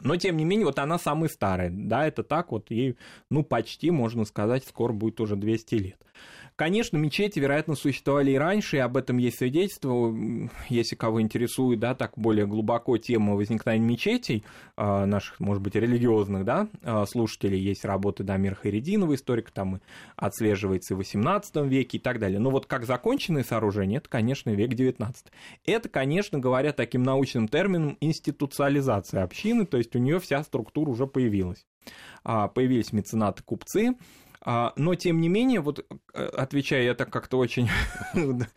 Но, 0.01 0.15
тем 0.15 0.37
не 0.37 0.45
менее, 0.45 0.65
вот 0.65 0.79
она 0.79 0.97
самая 0.97 1.29
старая. 1.29 1.69
Да, 1.71 2.07
это 2.07 2.23
так, 2.23 2.51
вот 2.51 2.69
ей, 2.71 2.97
ну, 3.29 3.43
почти, 3.43 3.91
можно 3.91 4.25
сказать, 4.25 4.63
скоро 4.65 4.93
будет 4.93 5.19
уже 5.19 5.35
200 5.35 5.75
лет. 5.75 5.97
Конечно, 6.59 6.97
мечети, 6.97 7.39
вероятно, 7.39 7.75
существовали 7.75 8.31
и 8.31 8.37
раньше, 8.37 8.75
и 8.75 8.79
об 8.79 8.97
этом 8.97 9.15
есть 9.17 9.37
свидетельство. 9.37 10.13
Если 10.67 10.97
кого 10.97 11.21
интересует, 11.21 11.79
да, 11.79 11.95
так 11.95 12.17
более 12.17 12.45
глубоко 12.47 12.97
тема 12.97 13.35
возникновения 13.35 13.85
мечетей, 13.85 14.43
а, 14.75 15.05
наших, 15.05 15.39
может 15.39 15.63
быть, 15.63 15.75
религиозных, 15.75 16.43
да, 16.43 16.67
а, 16.83 17.05
слушателей, 17.05 17.61
есть 17.61 17.85
работы 17.85 18.25
Дамира 18.25 18.55
Хайрединова, 18.55 19.15
историка, 19.15 19.53
там 19.53 19.79
отслеживается 20.17 20.95
и 20.95 20.97
в 20.97 20.99
XVIII 20.99 21.65
веке 21.65 21.97
и 21.97 22.01
так 22.01 22.19
далее. 22.19 22.39
Но 22.39 22.49
вот 22.49 22.65
как 22.65 22.85
законченное 22.85 23.45
сооружение, 23.45 23.99
это, 23.99 24.09
конечно, 24.09 24.49
век 24.49 24.71
XIX. 24.71 25.15
Это, 25.65 25.87
конечно, 25.87 26.39
говоря 26.39 26.73
таким 26.73 27.03
научным 27.03 27.47
термином, 27.47 27.95
институциализация 28.01 29.23
общины, 29.23 29.65
то 29.65 29.77
есть 29.79 29.95
у 29.95 29.99
нее 29.99 30.19
вся 30.19 30.43
структура 30.43 30.89
уже 30.89 31.07
появилась. 31.07 31.65
А, 32.23 32.47
появились 32.47 32.93
меценаты-купцы, 32.93 33.95
но, 34.45 34.95
тем 34.95 35.19
не 35.19 35.27
менее, 35.27 35.59
вот 35.59 35.85
э, 36.13 36.25
отвечая 36.25 36.83
я 36.83 36.93
так 36.93 37.11
как-то 37.11 37.37
очень 37.37 37.69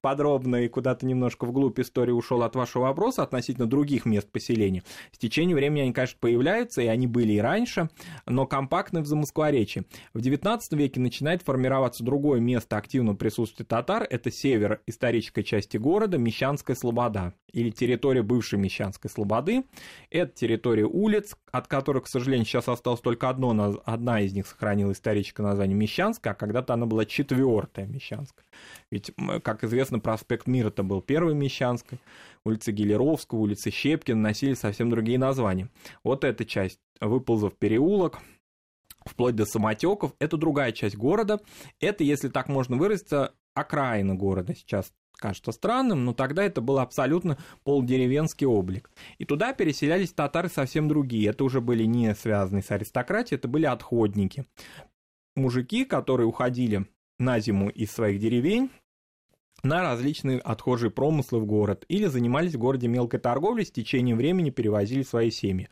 подробно 0.00 0.56
и 0.56 0.68
куда-то 0.68 1.06
немножко 1.06 1.46
вглубь 1.46 1.80
истории 1.80 2.12
ушел 2.12 2.42
от 2.42 2.54
вашего 2.56 2.84
вопроса 2.84 3.22
относительно 3.22 3.66
других 3.66 4.04
мест 4.04 4.30
поселения, 4.30 4.82
с 5.12 5.18
течением 5.18 5.56
времени 5.56 5.82
они, 5.82 5.92
конечно, 5.92 6.18
появляются, 6.20 6.82
и 6.82 6.86
они 6.86 7.06
были 7.06 7.32
и 7.34 7.38
раньше, 7.38 7.88
но 8.26 8.46
компактны 8.46 9.00
в 9.00 9.06
Замоскворечье. 9.06 9.84
В 10.12 10.18
XIX 10.18 10.60
веке 10.72 11.00
начинает 11.00 11.42
формироваться 11.42 12.04
другое 12.04 12.40
место 12.40 12.76
активного 12.76 13.16
присутствия 13.16 13.64
татар, 13.64 14.06
это 14.08 14.30
север 14.30 14.80
исторической 14.86 15.42
части 15.42 15.76
города, 15.76 16.18
Мещанская 16.18 16.76
Слобода, 16.76 17.34
или 17.52 17.70
территория 17.70 18.22
бывшей 18.22 18.58
Мещанской 18.58 19.08
Слободы. 19.08 19.64
Это 20.10 20.32
территория 20.32 20.84
улиц, 20.84 21.36
от 21.52 21.68
которых, 21.68 22.04
к 22.04 22.08
сожалению, 22.08 22.46
сейчас 22.46 22.68
осталось 22.68 23.00
только 23.00 23.28
одно, 23.30 23.80
одна 23.84 24.20
из 24.20 24.32
них 24.32 24.46
сохранила 25.14 25.24
историческое 25.24 25.42
название 25.42 25.76
Мещанская, 25.76 26.32
а 26.32 26.36
когда-то 26.36 26.74
она 26.74 26.86
была 26.86 27.04
четвертая 27.04 27.86
Мещанская. 27.86 28.44
Ведь, 28.90 29.12
как 29.42 29.64
известно, 29.64 29.98
проспект 29.98 30.46
Мира 30.46 30.68
это 30.68 30.82
был 30.82 31.00
первый 31.00 31.34
Мещанской, 31.34 31.98
улица 32.44 32.72
Гелеровского, 32.72 33.40
улица 33.40 33.70
Щепкина 33.70 34.20
носили 34.20 34.54
совсем 34.54 34.90
другие 34.90 35.18
названия. 35.18 35.68
Вот 36.02 36.24
эта 36.24 36.44
часть, 36.44 36.80
выползав 37.00 37.54
переулок, 37.54 38.18
вплоть 39.06 39.36
до 39.36 39.44
самотеков, 39.46 40.12
это 40.18 40.36
другая 40.36 40.72
часть 40.72 40.96
города. 40.96 41.40
Это, 41.80 42.04
если 42.04 42.28
так 42.28 42.48
можно 42.48 42.76
выразиться, 42.76 43.34
окраина 43.54 44.14
города 44.14 44.54
сейчас 44.54 44.92
кажется 45.16 45.52
странным, 45.52 46.04
но 46.04 46.12
тогда 46.12 46.42
это 46.44 46.60
был 46.60 46.78
абсолютно 46.78 47.38
полудеревенский 47.62 48.46
облик. 48.46 48.90
И 49.18 49.24
туда 49.24 49.52
переселялись 49.52 50.12
татары 50.12 50.48
совсем 50.48 50.88
другие. 50.88 51.30
Это 51.30 51.44
уже 51.44 51.60
были 51.60 51.84
не 51.84 52.14
связанные 52.14 52.62
с 52.62 52.70
аристократией, 52.70 53.38
это 53.38 53.48
были 53.48 53.66
отходники. 53.66 54.44
Мужики, 55.36 55.84
которые 55.84 56.26
уходили 56.26 56.86
на 57.18 57.40
зиму 57.40 57.68
из 57.68 57.90
своих 57.90 58.20
деревень, 58.20 58.70
на 59.64 59.82
различные 59.82 60.38
отхожие 60.38 60.90
промыслы 60.90 61.40
в 61.40 61.46
город 61.46 61.84
или 61.88 62.06
занимались 62.06 62.54
в 62.54 62.58
городе 62.58 62.86
мелкой 62.86 63.18
торговлей, 63.18 63.64
с 63.64 63.70
течением 63.70 64.18
времени 64.18 64.50
перевозили 64.50 65.02
свои 65.02 65.30
семьи. 65.30 65.68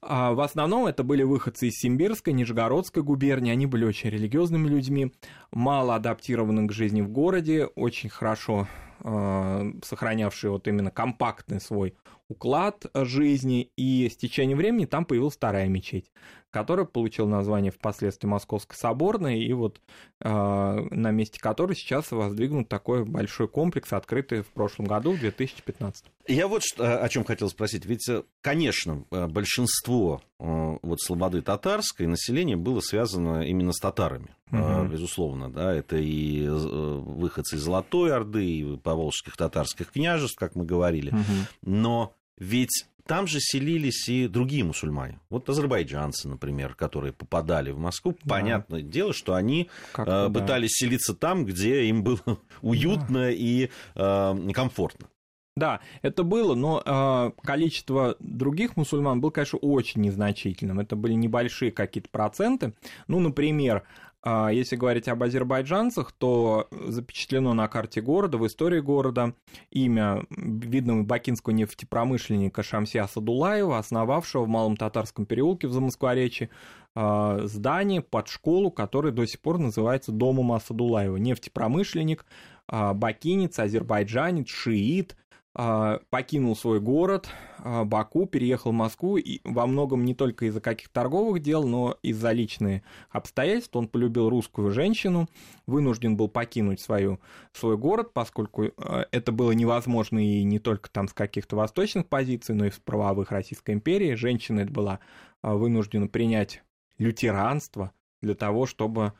А 0.00 0.32
в 0.32 0.40
основном 0.40 0.86
это 0.86 1.02
были 1.02 1.22
выходцы 1.22 1.68
из 1.68 1.74
Симбирской, 1.74 2.32
Нижегородской 2.32 3.02
губернии, 3.02 3.52
они 3.52 3.66
были 3.66 3.84
очень 3.84 4.10
религиозными 4.10 4.68
людьми, 4.68 5.12
мало 5.50 5.96
адаптированы 5.96 6.66
к 6.68 6.72
жизни 6.72 7.02
в 7.02 7.08
городе, 7.08 7.66
очень 7.66 8.08
хорошо 8.08 8.68
э, 9.00 9.72
сохранявшие 9.82 10.50
вот 10.52 10.68
именно 10.68 10.90
компактный 10.90 11.60
свой 11.60 11.94
уклад 12.28 12.86
жизни, 12.94 13.70
и 13.76 14.08
с 14.08 14.16
течением 14.16 14.58
времени 14.58 14.86
там 14.86 15.04
появилась 15.04 15.34
вторая 15.34 15.68
мечеть, 15.68 16.10
которая 16.54 16.86
получила 16.86 17.26
название 17.26 17.72
впоследствии 17.72 18.28
Московской 18.28 18.76
соборной, 18.76 19.40
и 19.40 19.52
вот 19.52 19.80
э, 20.20 20.28
на 20.28 21.10
месте 21.10 21.40
которой 21.40 21.74
сейчас 21.74 22.12
воздвигнут 22.12 22.68
такой 22.68 23.04
большой 23.04 23.48
комплекс, 23.48 23.92
открытый 23.92 24.42
в 24.42 24.46
прошлом 24.46 24.86
году, 24.86 25.10
в 25.10 25.18
2015. 25.18 26.04
Я 26.28 26.46
вот 26.46 26.62
что, 26.62 27.02
о 27.02 27.08
чем 27.08 27.24
хотел 27.24 27.48
спросить. 27.48 27.86
Ведь, 27.86 28.08
э, 28.08 28.22
конечно, 28.40 29.04
э, 29.10 29.26
большинство 29.26 30.22
э, 30.38 30.78
вот 30.80 31.00
слободы 31.00 31.42
татарской 31.42 32.06
населения 32.06 32.56
было 32.56 32.78
связано 32.78 33.42
именно 33.42 33.72
с 33.72 33.80
татарами, 33.80 34.36
угу. 34.52 34.84
безусловно. 34.84 35.50
Да, 35.50 35.74
это 35.74 35.96
и 35.96 36.46
выходцы 36.46 37.56
из 37.56 37.62
Золотой 37.62 38.14
Орды, 38.14 38.46
и 38.46 38.76
поволжских 38.76 39.36
татарских 39.36 39.90
княжеств, 39.90 40.38
как 40.38 40.54
мы 40.54 40.64
говорили. 40.64 41.10
Угу. 41.10 41.22
Но 41.62 42.14
ведь 42.38 42.86
там 43.06 43.26
же 43.26 43.38
селились 43.40 44.08
и 44.08 44.28
другие 44.28 44.64
мусульмане. 44.64 45.20
Вот 45.30 45.48
азербайджанцы, 45.48 46.28
например, 46.28 46.74
которые 46.74 47.12
попадали 47.12 47.70
в 47.70 47.78
Москву. 47.78 48.16
Да. 48.24 48.36
Понятное 48.36 48.82
дело, 48.82 49.12
что 49.12 49.34
они 49.34 49.68
э, 49.96 50.30
пытались 50.32 50.78
да. 50.80 50.86
селиться 50.86 51.14
там, 51.14 51.44
где 51.44 51.84
им 51.84 52.02
было 52.02 52.20
уютно 52.62 53.24
да. 53.24 53.30
и 53.30 53.68
э, 53.94 54.50
комфортно. 54.52 55.08
Да, 55.56 55.80
это 56.02 56.24
было, 56.24 56.56
но 56.56 56.82
э, 56.84 57.46
количество 57.46 58.16
других 58.18 58.76
мусульман 58.76 59.20
было, 59.20 59.30
конечно, 59.30 59.58
очень 59.60 60.00
незначительным. 60.00 60.80
Это 60.80 60.96
были 60.96 61.12
небольшие 61.12 61.70
какие-то 61.70 62.08
проценты. 62.10 62.74
Ну, 63.06 63.20
например, 63.20 63.84
если 64.24 64.76
говорить 64.76 65.08
об 65.08 65.22
азербайджанцах, 65.22 66.12
то 66.12 66.68
запечатлено 66.70 67.52
на 67.52 67.68
карте 67.68 68.00
города, 68.00 68.38
в 68.38 68.46
истории 68.46 68.80
города, 68.80 69.34
имя 69.70 70.24
видного 70.30 71.02
бакинского 71.02 71.52
нефтепромышленника 71.52 72.62
Шамсия 72.62 73.06
Садулаева, 73.06 73.78
основавшего 73.78 74.44
в 74.44 74.48
Малом 74.48 74.76
Татарском 74.76 75.26
переулке 75.26 75.68
в 75.68 75.72
Замоскворечье 75.72 76.48
а, 76.94 77.40
здание 77.44 78.02
под 78.02 78.28
школу, 78.28 78.70
которое 78.70 79.12
до 79.12 79.26
сих 79.26 79.40
пор 79.40 79.58
называется 79.58 80.12
Домом 80.12 80.52
Асадулаева. 80.52 81.16
Нефтепромышленник, 81.16 82.24
а, 82.68 82.94
бакинец, 82.94 83.58
азербайджанец, 83.58 84.48
шиит, 84.48 85.16
а, 85.16 85.23
покинул 85.54 86.56
свой 86.56 86.80
город, 86.80 87.28
а, 87.58 87.84
Баку, 87.84 88.26
переехал 88.26 88.72
в 88.72 88.74
Москву, 88.74 89.16
и 89.16 89.40
во 89.44 89.66
многом 89.66 90.04
не 90.04 90.14
только 90.14 90.46
из-за 90.46 90.60
каких 90.60 90.88
торговых 90.88 91.40
дел, 91.40 91.64
но 91.66 91.96
из-за 92.02 92.32
личных 92.32 92.82
обстоятельств. 93.10 93.74
Он 93.76 93.86
полюбил 93.86 94.28
русскую 94.28 94.72
женщину, 94.72 95.28
вынужден 95.66 96.16
был 96.16 96.28
покинуть 96.28 96.80
свою, 96.80 97.20
свой 97.52 97.76
город, 97.76 98.12
поскольку 98.12 98.72
а, 98.76 99.06
это 99.12 99.30
было 99.30 99.52
невозможно 99.52 100.18
и 100.18 100.42
не 100.42 100.58
только 100.58 100.90
там 100.90 101.06
с 101.06 101.12
каких-то 101.12 101.54
восточных 101.54 102.06
позиций, 102.06 102.54
но 102.54 102.66
и 102.66 102.70
с 102.70 102.78
правовых 102.78 103.30
Российской 103.30 103.74
империи. 103.74 104.14
Женщина 104.14 104.60
это 104.60 104.72
была 104.72 104.98
вынуждена 105.42 106.08
принять 106.08 106.62
лютеранство 106.98 107.92
для 108.24 108.34
того, 108.34 108.66
чтобы 108.66 109.12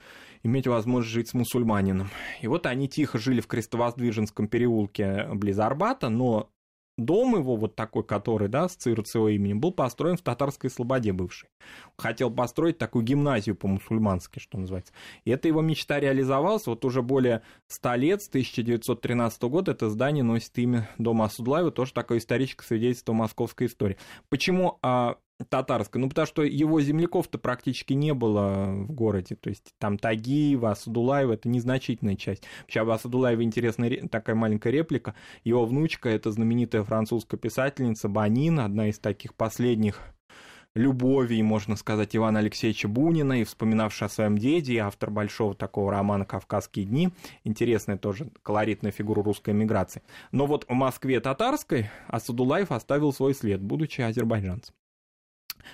иметь 0.43 0.67
возможность 0.67 1.15
жить 1.15 1.29
с 1.29 1.35
мусульманином. 1.35 2.11
И 2.41 2.47
вот 2.47 2.67
они 2.67 2.89
тихо 2.89 3.19
жили 3.19 3.41
в 3.41 3.47
Крестовоздвиженском 3.47 4.49
переулке 4.49 5.29
близ 5.33 5.59
Арбата, 5.59 6.09
но 6.09 6.51
дом 6.97 7.37
его, 7.37 7.57
вот 7.57 7.75
такой, 7.75 8.05
который, 8.05 8.49
да, 8.49 8.69
с 8.69 8.87
его 8.87 9.29
именем, 9.29 9.61
был 9.61 9.73
построен 9.73 10.17
в 10.17 10.23
Татарской 10.23 10.71
Слободе 10.71 11.13
бывшей. 11.13 11.49
Хотел 11.97 12.31
построить 12.31 12.79
такую 12.79 13.05
гимназию 13.05 13.57
по-мусульмански, 13.57 14.39
что 14.39 14.59
называется. 14.59 14.93
И 15.25 15.31
эта 15.31 15.49
его 15.49 15.61
мечта 15.61 15.99
реализовалась. 15.99 16.67
Вот 16.67 16.85
уже 16.85 17.03
более 17.03 17.43
100 17.69 17.95
лет, 17.97 18.23
с 18.23 18.29
1913 18.29 19.43
года, 19.43 19.73
это 19.73 19.91
здание 19.91 20.23
носит 20.23 20.57
имя 20.59 20.89
Дома 20.99 21.27
Асудлаева, 21.27 21.71
тоже 21.71 21.93
такое 21.93 22.19
историческое 22.19 22.67
свидетельство 22.67 23.13
московской 23.13 23.67
истории. 23.67 23.97
Почему 24.29 24.79
а, 24.83 25.17
татарской. 25.49 26.01
Ну, 26.01 26.09
потому 26.09 26.27
что 26.27 26.43
его 26.43 26.81
земляков-то 26.81 27.39
практически 27.39 27.93
не 27.93 28.15
было 28.15 28.67
в 28.67 28.93
городе. 28.93 29.37
То 29.37 29.51
есть 29.51 29.75
там 29.79 29.99
Тагиева, 29.99 30.71
Асадулаева— 30.71 31.33
это 31.35 31.49
незначительная 31.49 32.17
часть. 32.17 32.45
Вообще 32.63 32.81
об 32.81 32.91
Асадулаеве 32.91 33.45
интересная 33.45 34.09
такая 34.09 34.37
маленькая 34.37 34.71
реплика. 34.71 35.15
Его 35.43 35.65
внучка— 35.67 36.09
это 36.11 36.31
знаменитая 36.31 36.83
французская 36.85 37.37
писательница 37.37 38.09
Банин, 38.09 38.61
одна 38.61 38.89
из 38.89 38.99
таких 38.99 39.35
последних 39.35 40.01
любовей, 40.75 41.41
можно 41.43 41.77
сказать, 41.77 42.17
Ивана 42.17 42.41
Алексеевича 42.41 42.89
Бунина, 42.89 43.41
и 43.41 43.45
вспоминавший 43.45 44.07
о 44.07 44.11
своем 44.11 44.37
деде, 44.37 44.79
автор 44.79 45.11
большого 45.11 45.55
такого 45.55 45.93
романа 45.93 46.25
«Кавказские 46.25 46.85
дни». 46.85 47.11
Интересная 47.45 47.97
тоже 47.97 48.29
колоритная 48.43 48.91
фигура 48.91 49.23
русской 49.23 49.51
эмиграции. 49.51 50.03
Но 50.33 50.47
вот 50.47 50.65
в 50.69 50.73
Москве 50.73 51.21
татарской 51.21 51.91
Асадулаев 52.09 52.73
оставил 52.73 53.13
свой 53.13 53.35
след, 53.35 53.63
будучи 53.63 54.01
азербайджанцем. 54.01 54.75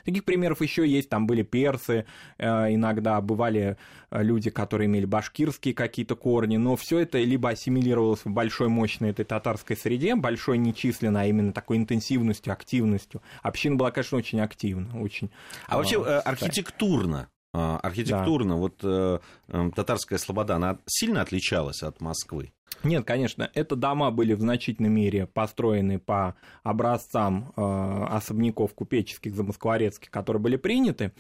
Таких 0.05 0.24
примеров 0.24 0.61
еще 0.61 0.87
есть, 0.87 1.09
там 1.09 1.26
были 1.26 1.42
персы, 1.42 2.07
э, 2.38 2.74
иногда 2.74 3.20
бывали 3.20 3.76
э, 4.11 4.22
люди, 4.22 4.50
которые 4.50 4.87
имели 4.87 5.05
башкирские 5.05 5.74
какие-то 5.74 6.16
корни, 6.16 6.57
но 6.57 6.76
все 6.76 7.00
это 7.00 7.18
либо 7.18 7.50
ассимилировалось 7.50 8.24
в 8.24 8.31
большой 8.31 8.68
мощной 8.68 9.11
этой 9.11 9.24
татарской 9.24 9.76
среде, 9.76 10.14
большой 10.14 10.59
нечисленно, 10.59 11.22
а 11.22 11.26
именно 11.26 11.53
такой 11.53 11.76
интенсивностью, 11.76 12.53
активностью. 12.53 13.22
Община 13.42 13.76
была, 13.76 13.90
конечно, 13.90 14.18
очень 14.18 14.40
активна, 14.40 15.00
очень... 15.00 15.31
А 15.66 15.76
вообще 15.76 16.03
э, 16.03 16.18
архитектурно, 16.20 17.29
архитектурно, 17.53 18.55
да. 18.55 19.20
вот 19.48 19.74
татарская 19.74 20.18
слобода, 20.18 20.57
она 20.57 20.79
сильно 20.87 21.20
отличалась 21.20 21.83
от 21.83 22.00
Москвы? 22.00 22.53
Нет, 22.83 23.05
конечно, 23.05 23.51
это 23.53 23.77
дома 23.77 24.11
были 24.11 24.33
в 24.33 24.40
значительной 24.40 24.88
мере 24.88 25.27
построены 25.27 25.99
по 25.99 26.35
образцам 26.62 27.53
э, 27.55 28.05
особняков 28.09 28.73
купеческих 28.73 29.35
замоскворецких, 29.35 30.11
которые 30.11 30.40
были 30.40 30.57
приняты, 30.57 31.12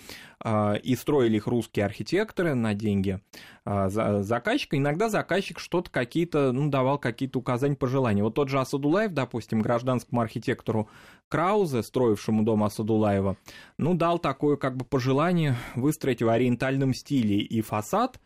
э, 0.42 0.78
и 0.78 0.96
строили 0.96 1.36
их 1.36 1.46
русские 1.46 1.84
архитекторы 1.84 2.54
на 2.54 2.72
деньги 2.72 3.20
э, 3.66 3.88
заказчика. 4.22 4.78
Иногда 4.78 5.10
заказчик 5.10 5.58
что-то 5.58 5.90
какие-то, 5.90 6.52
ну, 6.52 6.70
давал 6.70 6.98
какие-то 6.98 7.38
указания, 7.38 7.76
пожелания. 7.76 8.22
Вот 8.22 8.34
тот 8.34 8.48
же 8.48 8.58
Асадулаев, 8.58 9.12
допустим, 9.12 9.60
гражданскому 9.60 10.22
архитектору 10.22 10.88
Краузе, 11.28 11.82
строившему 11.82 12.42
дом 12.42 12.64
Асадулаева, 12.64 13.36
ну, 13.76 13.92
дал 13.92 14.18
такое 14.18 14.56
как 14.56 14.78
бы 14.78 14.86
пожелание 14.86 15.56
выстроить 15.74 16.22
в 16.22 16.28
ориентальном 16.28 16.94
стиле 16.94 17.36
и 17.36 17.60
фасад, 17.60 18.18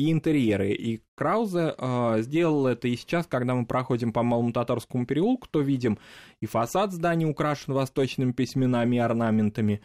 и 0.00 0.10
интерьеры. 0.10 0.70
И, 0.72 1.02
Краузе 1.20 1.74
э, 1.76 2.22
сделал 2.22 2.66
это 2.66 2.88
и 2.88 2.96
сейчас, 2.96 3.26
когда 3.26 3.54
мы 3.54 3.66
проходим 3.66 4.10
по 4.10 4.22
Малому 4.22 4.52
Татарскому 4.52 5.04
переулку, 5.04 5.48
то 5.50 5.60
видим 5.60 5.98
и 6.40 6.46
фасад 6.46 6.92
здания 6.92 7.26
украшен 7.26 7.74
восточными 7.74 8.32
письменами 8.32 8.96
и 8.96 9.00
орнаментами, 9.00 9.82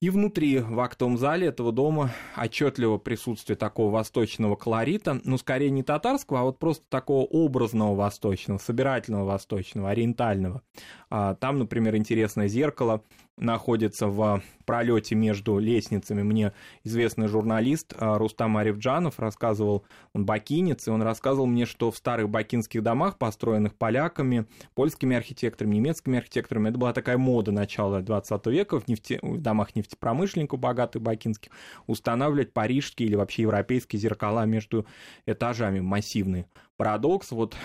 и 0.00 0.08
внутри, 0.08 0.60
в 0.60 0.80
актовом 0.80 1.18
зале 1.18 1.48
этого 1.48 1.72
дома, 1.72 2.12
отчетливо 2.34 2.96
присутствие 2.96 3.56
такого 3.56 3.90
восточного 3.90 4.56
колорита, 4.56 5.20
ну, 5.24 5.36
скорее 5.36 5.68
не 5.68 5.82
татарского, 5.82 6.40
а 6.40 6.44
вот 6.44 6.58
просто 6.58 6.86
такого 6.88 7.26
образного 7.26 7.94
восточного, 7.94 8.56
собирательного 8.56 9.26
восточного, 9.26 9.90
ориентального. 9.90 10.62
А, 11.10 11.34
там, 11.34 11.58
например, 11.58 11.96
интересное 11.96 12.48
зеркало 12.48 13.02
находится 13.36 14.08
в 14.08 14.42
пролете 14.66 15.14
между 15.14 15.58
лестницами. 15.58 16.22
Мне 16.22 16.52
известный 16.84 17.28
журналист 17.28 17.94
а, 17.96 18.18
Рустам 18.18 18.56
Арифджанов 18.56 19.18
рассказывал, 19.18 19.84
он 20.12 20.26
бакинец, 20.26 20.86
и 20.86 20.90
он 20.90 21.02
рассказывал 21.02 21.46
мне, 21.46 21.64
что 21.64 21.90
в 21.90 21.96
старых 21.96 22.28
бакинских 22.28 22.82
домах, 22.82 23.16
построенных 23.16 23.74
поляками, 23.74 24.46
польскими 24.74 25.16
архитекторами, 25.16 25.76
немецкими 25.76 26.18
архитекторами, 26.18 26.68
это 26.68 26.78
была 26.78 26.92
такая 26.92 27.16
мода 27.16 27.52
начала 27.52 28.02
20 28.02 28.46
века 28.46 28.80
в, 28.80 28.88
нефте, 28.88 29.18
в 29.22 29.40
домах 29.40 29.74
нефтепромышленников 29.74 30.58
богатых 30.60 31.00
бакинских 31.00 31.52
устанавливать 31.86 32.52
парижские 32.52 33.08
или 33.08 33.14
вообще 33.14 33.42
европейские 33.42 34.00
зеркала 34.00 34.44
между 34.44 34.86
этажами 35.26 35.80
массивные. 35.80 36.46
Парадокс, 36.76 37.32
вот 37.32 37.56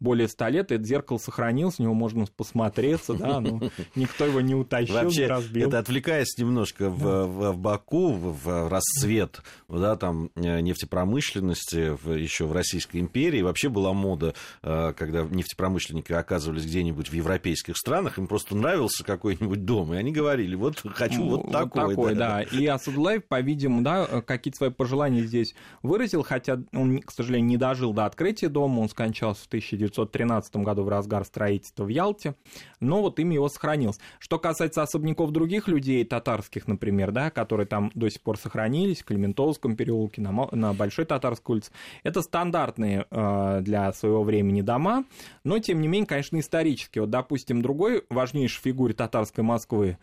более 0.00 0.28
ста 0.28 0.48
лет, 0.48 0.72
это 0.72 0.82
зеркало 0.82 1.18
сохранилось, 1.18 1.76
в 1.76 1.78
него 1.80 1.94
можно 1.94 2.24
посмотреться, 2.36 3.14
да, 3.14 3.40
но 3.40 3.60
никто 3.94 4.24
его 4.24 4.40
не 4.40 4.54
утащил, 4.54 4.94
Вообще, 4.94 5.22
не 5.22 5.26
разбил. 5.26 5.68
Это 5.68 5.78
отвлекаясь 5.78 6.36
немножко 6.38 6.88
в, 6.88 7.02
да. 7.02 7.24
в, 7.24 7.52
в 7.52 7.58
Баку, 7.58 8.12
в, 8.12 8.68
расцвет 8.68 9.42
да, 9.68 9.96
там, 9.96 10.30
э, 10.36 10.60
нефтепромышленности 10.60 11.96
в, 12.02 12.12
еще 12.12 12.46
в 12.46 12.52
Российской 12.52 12.96
империи, 12.96 13.42
вообще 13.42 13.68
была 13.68 13.92
мода, 13.92 14.34
э, 14.62 14.94
когда 14.96 15.22
нефтепромышленники 15.22 16.12
оказывались 16.12 16.64
где-нибудь 16.64 17.10
в 17.10 17.12
европейских 17.12 17.76
странах, 17.76 18.18
им 18.18 18.26
просто 18.26 18.56
нравился 18.56 19.04
какой-нибудь 19.04 19.66
дом, 19.66 19.92
и 19.92 19.98
они 19.98 20.12
говорили, 20.12 20.54
вот 20.54 20.78
хочу 20.94 21.22
вот, 21.24 21.44
вот 21.44 21.52
такой. 21.52 21.90
такой 21.90 22.14
да. 22.14 22.38
да. 22.38 22.42
И 22.42 22.66
Асадулаев, 22.66 23.26
по-видимому, 23.26 23.82
да, 23.82 24.22
какие-то 24.22 24.56
свои 24.56 24.70
пожелания 24.70 25.22
здесь 25.22 25.54
выразил, 25.82 26.22
хотя 26.22 26.58
он, 26.72 27.00
к 27.00 27.10
сожалению, 27.10 27.48
не 27.48 27.56
дожил 27.58 27.92
до 27.92 28.06
открытия 28.06 28.48
дома, 28.48 28.80
он 28.80 28.88
скончался 28.88 29.42
в 29.44 29.46
1900 29.46 29.89
1913 29.98 30.56
году 30.56 30.84
в 30.84 30.88
разгар 30.88 31.24
строительства 31.24 31.84
в 31.84 31.88
Ялте, 31.88 32.34
но 32.80 33.02
вот 33.02 33.18
им 33.18 33.30
его 33.30 33.48
сохранилось. 33.48 33.98
Что 34.18 34.38
касается 34.38 34.82
особняков 34.82 35.30
других 35.30 35.68
людей, 35.68 36.04
татарских, 36.04 36.66
например, 36.68 37.12
да, 37.12 37.30
которые 37.30 37.66
там 37.66 37.90
до 37.94 38.08
сих 38.08 38.22
пор 38.22 38.38
сохранились, 38.38 39.02
в 39.02 39.04
Клементовском 39.04 39.76
переулке, 39.76 40.22
на, 40.22 40.48
на 40.52 40.72
Большой 40.74 41.04
Татарской 41.04 41.56
улице, 41.56 41.72
это 42.02 42.22
стандартные 42.22 43.06
э, 43.10 43.58
для 43.62 43.92
своего 43.92 44.22
времени 44.22 44.62
дома, 44.62 45.04
но, 45.44 45.58
тем 45.58 45.80
не 45.80 45.88
менее, 45.88 46.06
конечно, 46.06 46.38
исторические. 46.38 47.02
Вот, 47.02 47.10
допустим, 47.10 47.62
другой 47.62 48.04
важнейшей 48.08 48.62
фигуре 48.62 48.94
татарской 48.94 49.44
Москвы, 49.44 49.98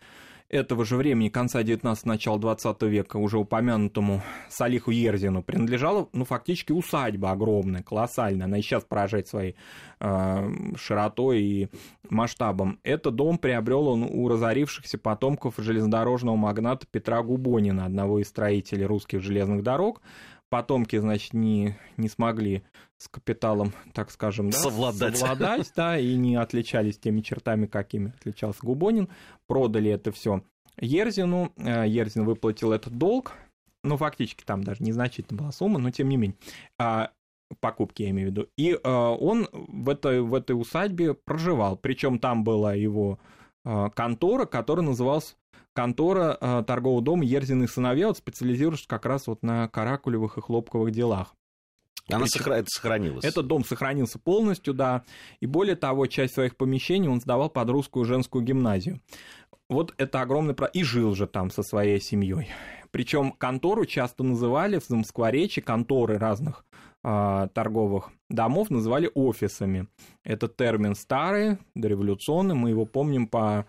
этого 0.50 0.86
же 0.86 0.96
времени, 0.96 1.30
конца 1.30 1.62
19 1.62 2.06
начала 2.06 2.40
20 2.40 2.82
века, 2.84 3.18
уже 3.18 3.38
упомянутому 3.38 4.22
Салиху 4.50 4.92
Ерзину, 4.92 5.44
принадлежала, 5.44 6.08
ну, 6.14 6.24
фактически 6.24 6.72
усадьба 6.72 7.32
огромная, 7.32 7.84
колоссальная. 7.84 8.46
Она 8.46 8.58
и 8.58 8.62
сейчас 8.62 8.86
поражает 8.86 9.28
своей 9.28 9.56
э, 10.00 10.50
широтой 10.78 11.42
и 11.42 11.70
масштабом. 12.10 12.80
Этот 12.84 13.16
дом 13.16 13.38
приобрел 13.38 13.88
он 13.90 14.04
у 14.04 14.28
разорившихся 14.30 14.98
потомков 14.98 15.56
железнодорожного 15.58 16.38
магната 16.38 16.88
Петра 16.90 17.22
Губонина, 17.24 17.86
одного 17.86 18.20
из 18.20 18.30
строителей 18.30 18.86
русских 18.86 19.22
железных 19.22 19.64
дорог. 19.64 20.02
Потомки, 20.50 20.98
значит, 20.98 21.34
не, 21.34 21.78
не 21.98 22.08
смогли 22.08 22.64
с 22.98 23.08
капиталом, 23.10 23.74
так 23.94 24.12
скажем, 24.12 24.50
да, 24.50 24.58
совладать. 24.58 25.18
совладать, 25.18 25.72
да, 25.76 25.98
и 25.98 26.16
не 26.16 26.36
отличались 26.36 26.98
теми 26.98 27.22
чертами, 27.22 27.66
какими 27.66 28.14
отличался 28.18 28.60
Губонин, 28.64 29.10
продали 29.48 29.92
это 29.92 30.12
все 30.12 30.42
Ерзину, 30.80 31.52
э, 31.58 31.88
Ерзин 31.88 32.26
выплатил 32.26 32.72
этот 32.72 32.98
долг, 32.98 33.34
ну, 33.84 33.98
фактически 33.98 34.44
там 34.44 34.64
даже 34.64 34.84
незначительная 34.84 35.40
была 35.40 35.52
сумма, 35.52 35.80
но 35.80 35.92
тем 35.92 36.10
не 36.10 36.18
менее, 36.18 36.38
а, 36.80 37.12
покупки 37.60 38.04
я 38.04 38.10
имею 38.10 38.30
в 38.30 38.32
виду, 38.32 38.48
и 38.58 38.72
э, 38.72 38.90
он 38.90 39.48
в 39.52 39.90
этой, 39.90 40.22
в 40.22 40.34
этой 40.34 40.54
усадьбе 40.54 41.14
проживал, 41.14 41.78
причем 41.78 42.20
там 42.20 42.44
была 42.44 42.74
его 42.74 43.20
э, 43.66 43.90
контора, 43.96 44.46
которая 44.46 44.86
называлась 44.86 45.36
контора 45.74 46.64
торгового 46.66 47.02
дома 47.02 47.24
Ерзин 47.24 47.64
и 47.64 47.68
сыновья, 47.68 48.08
вот 48.08 48.18
специализирующаяся 48.18 48.88
как 48.88 49.06
раз 49.06 49.28
вот 49.28 49.44
на 49.44 49.68
каракулевых 49.68 50.38
и 50.38 50.42
хлопковых 50.42 50.92
делах. 50.92 51.36
Она 52.10 52.26
Причем... 52.26 52.66
сохранилась. 52.68 53.26
Этот 53.26 53.48
дом 53.48 53.66
сохранился 53.66 54.18
полностью, 54.18 54.74
да. 54.74 55.04
И 55.42 55.46
более 55.46 55.76
того, 55.76 56.08
часть 56.08 56.36
своих 56.36 56.56
помещений 56.56 57.10
он 57.10 57.20
сдавал 57.20 57.50
под 57.50 57.70
русскую 57.70 58.06
женскую 58.06 58.44
гимназию. 58.44 59.02
Вот 59.70 59.94
это 59.98 60.22
огромный... 60.22 60.54
Про... 60.54 60.68
И 60.68 60.84
жил 60.84 61.16
же 61.16 61.28
там 61.28 61.50
со 61.52 61.64
своей 61.64 62.00
семьей. 62.00 62.48
Причем 62.92 63.32
контору 63.32 63.86
часто 63.86 64.24
называли 64.24 64.80
в 64.80 64.86
Замоскворечье, 64.86 65.62
конторы 65.62 66.18
разных 66.18 66.64
э, 67.04 67.50
торговых 67.54 68.12
домов 68.30 68.70
называли 68.70 69.12
офисами. 69.14 69.88
Это 70.24 70.48
термин 70.48 70.96
старый, 70.96 71.58
дореволюционный, 71.76 72.56
мы 72.56 72.70
его 72.70 72.86
помним 72.86 73.28
по 73.28 73.66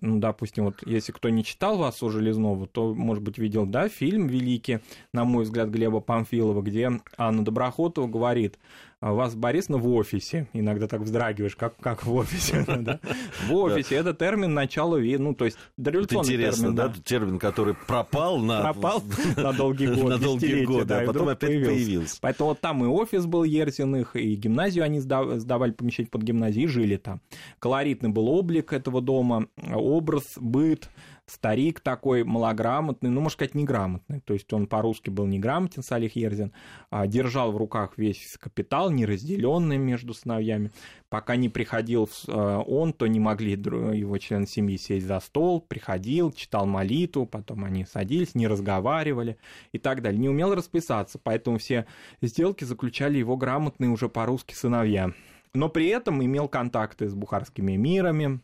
ну, 0.00 0.18
допустим, 0.18 0.64
вот 0.64 0.82
если 0.86 1.12
кто 1.12 1.28
не 1.28 1.44
читал 1.44 1.76
вас 1.76 2.02
у 2.02 2.10
Железного, 2.10 2.66
то, 2.66 2.94
может 2.94 3.22
быть, 3.22 3.38
видел, 3.38 3.66
да, 3.66 3.88
фильм 3.88 4.26
великий, 4.26 4.80
на 5.12 5.24
мой 5.24 5.44
взгляд, 5.44 5.70
Глеба 5.70 6.00
Памфилова, 6.00 6.62
где 6.62 6.90
Анна 7.16 7.44
Доброхотова 7.44 8.06
говорит, 8.06 8.58
вас, 9.00 9.34
Борис, 9.34 9.70
ну, 9.70 9.78
в 9.78 9.88
офисе. 9.88 10.46
Иногда 10.52 10.86
так 10.86 11.00
вздрагиваешь, 11.00 11.56
как, 11.56 11.76
как 11.78 12.04
в 12.04 12.14
офисе. 12.14 12.66
Да? 12.80 13.00
В 13.46 13.54
офисе. 13.54 13.96
Это 13.96 14.14
термин 14.14 14.54
начала 14.54 14.98
ну, 14.98 15.34
то 15.34 15.44
есть 15.44 15.58
дореволюционный 15.76 16.34
Интересно, 16.34 16.74
да, 16.74 16.92
термин, 17.04 17.38
который 17.38 17.74
пропал 17.74 18.38
на... 18.38 18.60
Пропал 18.62 19.02
на 19.36 19.52
долгий 19.52 19.86
год, 19.86 20.08
На 20.08 20.18
долгий 20.18 20.64
год, 20.64 20.86
да, 20.86 21.00
а 21.00 21.06
потом 21.06 21.28
опять 21.28 21.64
появился. 21.64 22.18
Поэтому 22.20 22.54
там 22.54 22.84
и 22.84 22.88
офис 22.88 23.26
был 23.26 23.44
Ерзиных, 23.44 24.16
и 24.16 24.34
гимназию 24.34 24.84
они 24.84 25.00
сдавали 25.00 25.72
помещение 25.72 26.10
под 26.10 26.22
гимназию, 26.22 26.64
и 26.64 26.68
жили 26.68 26.96
там. 26.96 27.20
Колоритный 27.58 28.10
был 28.10 28.28
облик 28.28 28.72
этого 28.72 29.00
дома, 29.00 29.46
образ, 29.72 30.34
быт, 30.36 30.90
старик 31.30 31.80
такой 31.80 32.24
малограмотный, 32.24 33.10
ну, 33.10 33.20
можно 33.20 33.30
сказать, 33.30 33.54
неграмотный. 33.54 34.20
То 34.20 34.34
есть 34.34 34.52
он 34.52 34.66
по-русски 34.66 35.10
был 35.10 35.26
неграмотен, 35.26 35.82
Салих 35.82 36.16
Ерзин, 36.16 36.52
а, 36.90 37.06
держал 37.06 37.52
в 37.52 37.56
руках 37.56 37.92
весь 37.96 38.36
капитал, 38.38 38.90
неразделенный 38.90 39.78
между 39.78 40.12
сыновьями. 40.12 40.70
Пока 41.08 41.36
не 41.36 41.48
приходил 41.48 42.08
а, 42.28 42.60
он, 42.60 42.92
то 42.92 43.06
не 43.06 43.20
могли 43.20 43.52
его 43.52 44.18
члены 44.18 44.46
семьи 44.46 44.76
сесть 44.76 45.06
за 45.06 45.20
стол, 45.20 45.60
приходил, 45.60 46.32
читал 46.32 46.66
молитву, 46.66 47.26
потом 47.26 47.64
они 47.64 47.84
садились, 47.84 48.34
не 48.34 48.48
разговаривали 48.48 49.38
и 49.72 49.78
так 49.78 50.02
далее. 50.02 50.20
Не 50.20 50.28
умел 50.28 50.54
расписаться, 50.54 51.20
поэтому 51.22 51.58
все 51.58 51.86
сделки 52.20 52.64
заключали 52.64 53.18
его 53.18 53.36
грамотные 53.36 53.90
уже 53.90 54.08
по-русски 54.08 54.54
сыновья. 54.54 55.12
Но 55.52 55.68
при 55.68 55.88
этом 55.88 56.24
имел 56.24 56.48
контакты 56.48 57.08
с 57.08 57.14
бухарскими 57.14 57.72
мирами, 57.76 58.40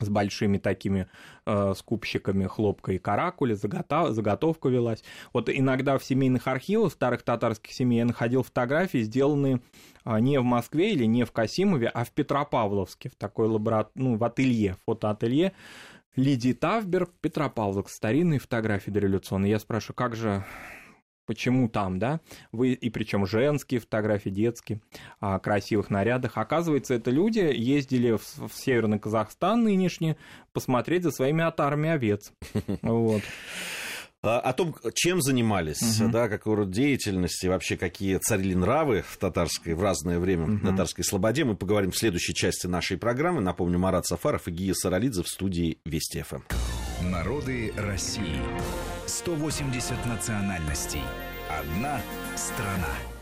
с 0.00 0.08
большими 0.08 0.58
такими 0.58 1.06
э, 1.46 1.72
скупщиками 1.76 2.46
хлопка 2.46 2.92
и 2.92 2.98
каракули, 2.98 3.54
заготов, 3.54 4.12
заготовка 4.12 4.68
велась. 4.68 5.04
Вот 5.32 5.48
иногда 5.48 5.98
в 5.98 6.04
семейных 6.04 6.48
архивах 6.48 6.92
старых 6.92 7.22
татарских 7.22 7.72
семей 7.72 7.98
я 7.98 8.04
находил 8.04 8.42
фотографии, 8.42 9.02
сделанные 9.02 9.60
э, 10.04 10.18
не 10.18 10.40
в 10.40 10.44
Москве 10.44 10.92
или 10.92 11.04
не 11.04 11.24
в 11.24 11.32
Касимове, 11.32 11.88
а 11.88 12.04
в 12.04 12.10
Петропавловске, 12.10 13.08
в 13.08 13.14
такой 13.14 13.46
лабора... 13.46 13.88
ну, 13.94 14.16
в 14.16 14.24
ателье, 14.24 14.76
фотоателье 14.84 15.52
Лидии 16.16 16.52
Тавберг, 16.52 17.10
Петропавловск, 17.20 17.88
старинные 17.90 18.38
фотографии 18.38 18.90
дореволюционные. 18.90 19.50
Я 19.50 19.58
спрашиваю, 19.58 19.96
как 19.96 20.14
же 20.14 20.44
почему 21.26 21.68
там, 21.68 21.98
да, 21.98 22.20
вы, 22.52 22.72
и 22.72 22.90
причем 22.90 23.26
женские 23.26 23.80
фотографии, 23.80 24.30
детские, 24.30 24.80
о 25.20 25.38
красивых 25.38 25.90
нарядах. 25.90 26.36
Оказывается, 26.36 26.94
это 26.94 27.10
люди 27.10 27.38
ездили 27.38 28.12
в, 28.12 28.48
в 28.48 28.52
Северный 28.54 28.98
Казахстан 28.98 29.64
нынешний 29.64 30.16
посмотреть 30.52 31.02
за 31.02 31.10
своими 31.10 31.44
отарами 31.44 31.90
овец. 31.90 32.32
Вот. 32.82 33.22
А, 34.24 34.40
о 34.40 34.52
том, 34.54 34.74
чем 34.94 35.20
занимались, 35.20 36.00
угу. 36.00 36.10
да, 36.10 36.28
какой 36.28 36.54
род 36.54 36.70
деятельности, 36.70 37.46
вообще 37.46 37.76
какие 37.76 38.16
царили 38.16 38.54
нравы 38.54 39.04
в 39.06 39.18
татарской 39.18 39.74
в 39.74 39.82
разное 39.82 40.18
время 40.18 40.44
угу. 40.44 40.52
в 40.54 40.60
татарской 40.62 41.04
слободе, 41.04 41.44
мы 41.44 41.56
поговорим 41.56 41.90
в 41.90 41.96
следующей 41.96 42.34
части 42.34 42.66
нашей 42.66 42.96
программы. 42.96 43.42
Напомню, 43.42 43.78
Марат 43.78 44.06
Сафаров 44.06 44.48
и 44.48 44.50
Гия 44.50 44.72
Саралидзе 44.74 45.22
в 45.22 45.28
студии 45.28 45.78
Вести 45.84 46.22
ФМ. 46.22 46.40
Народы 47.02 47.72
России. 47.76 48.40
180 49.06 50.06
национальностей. 50.06 51.02
Одна 51.48 52.00
страна. 52.36 53.13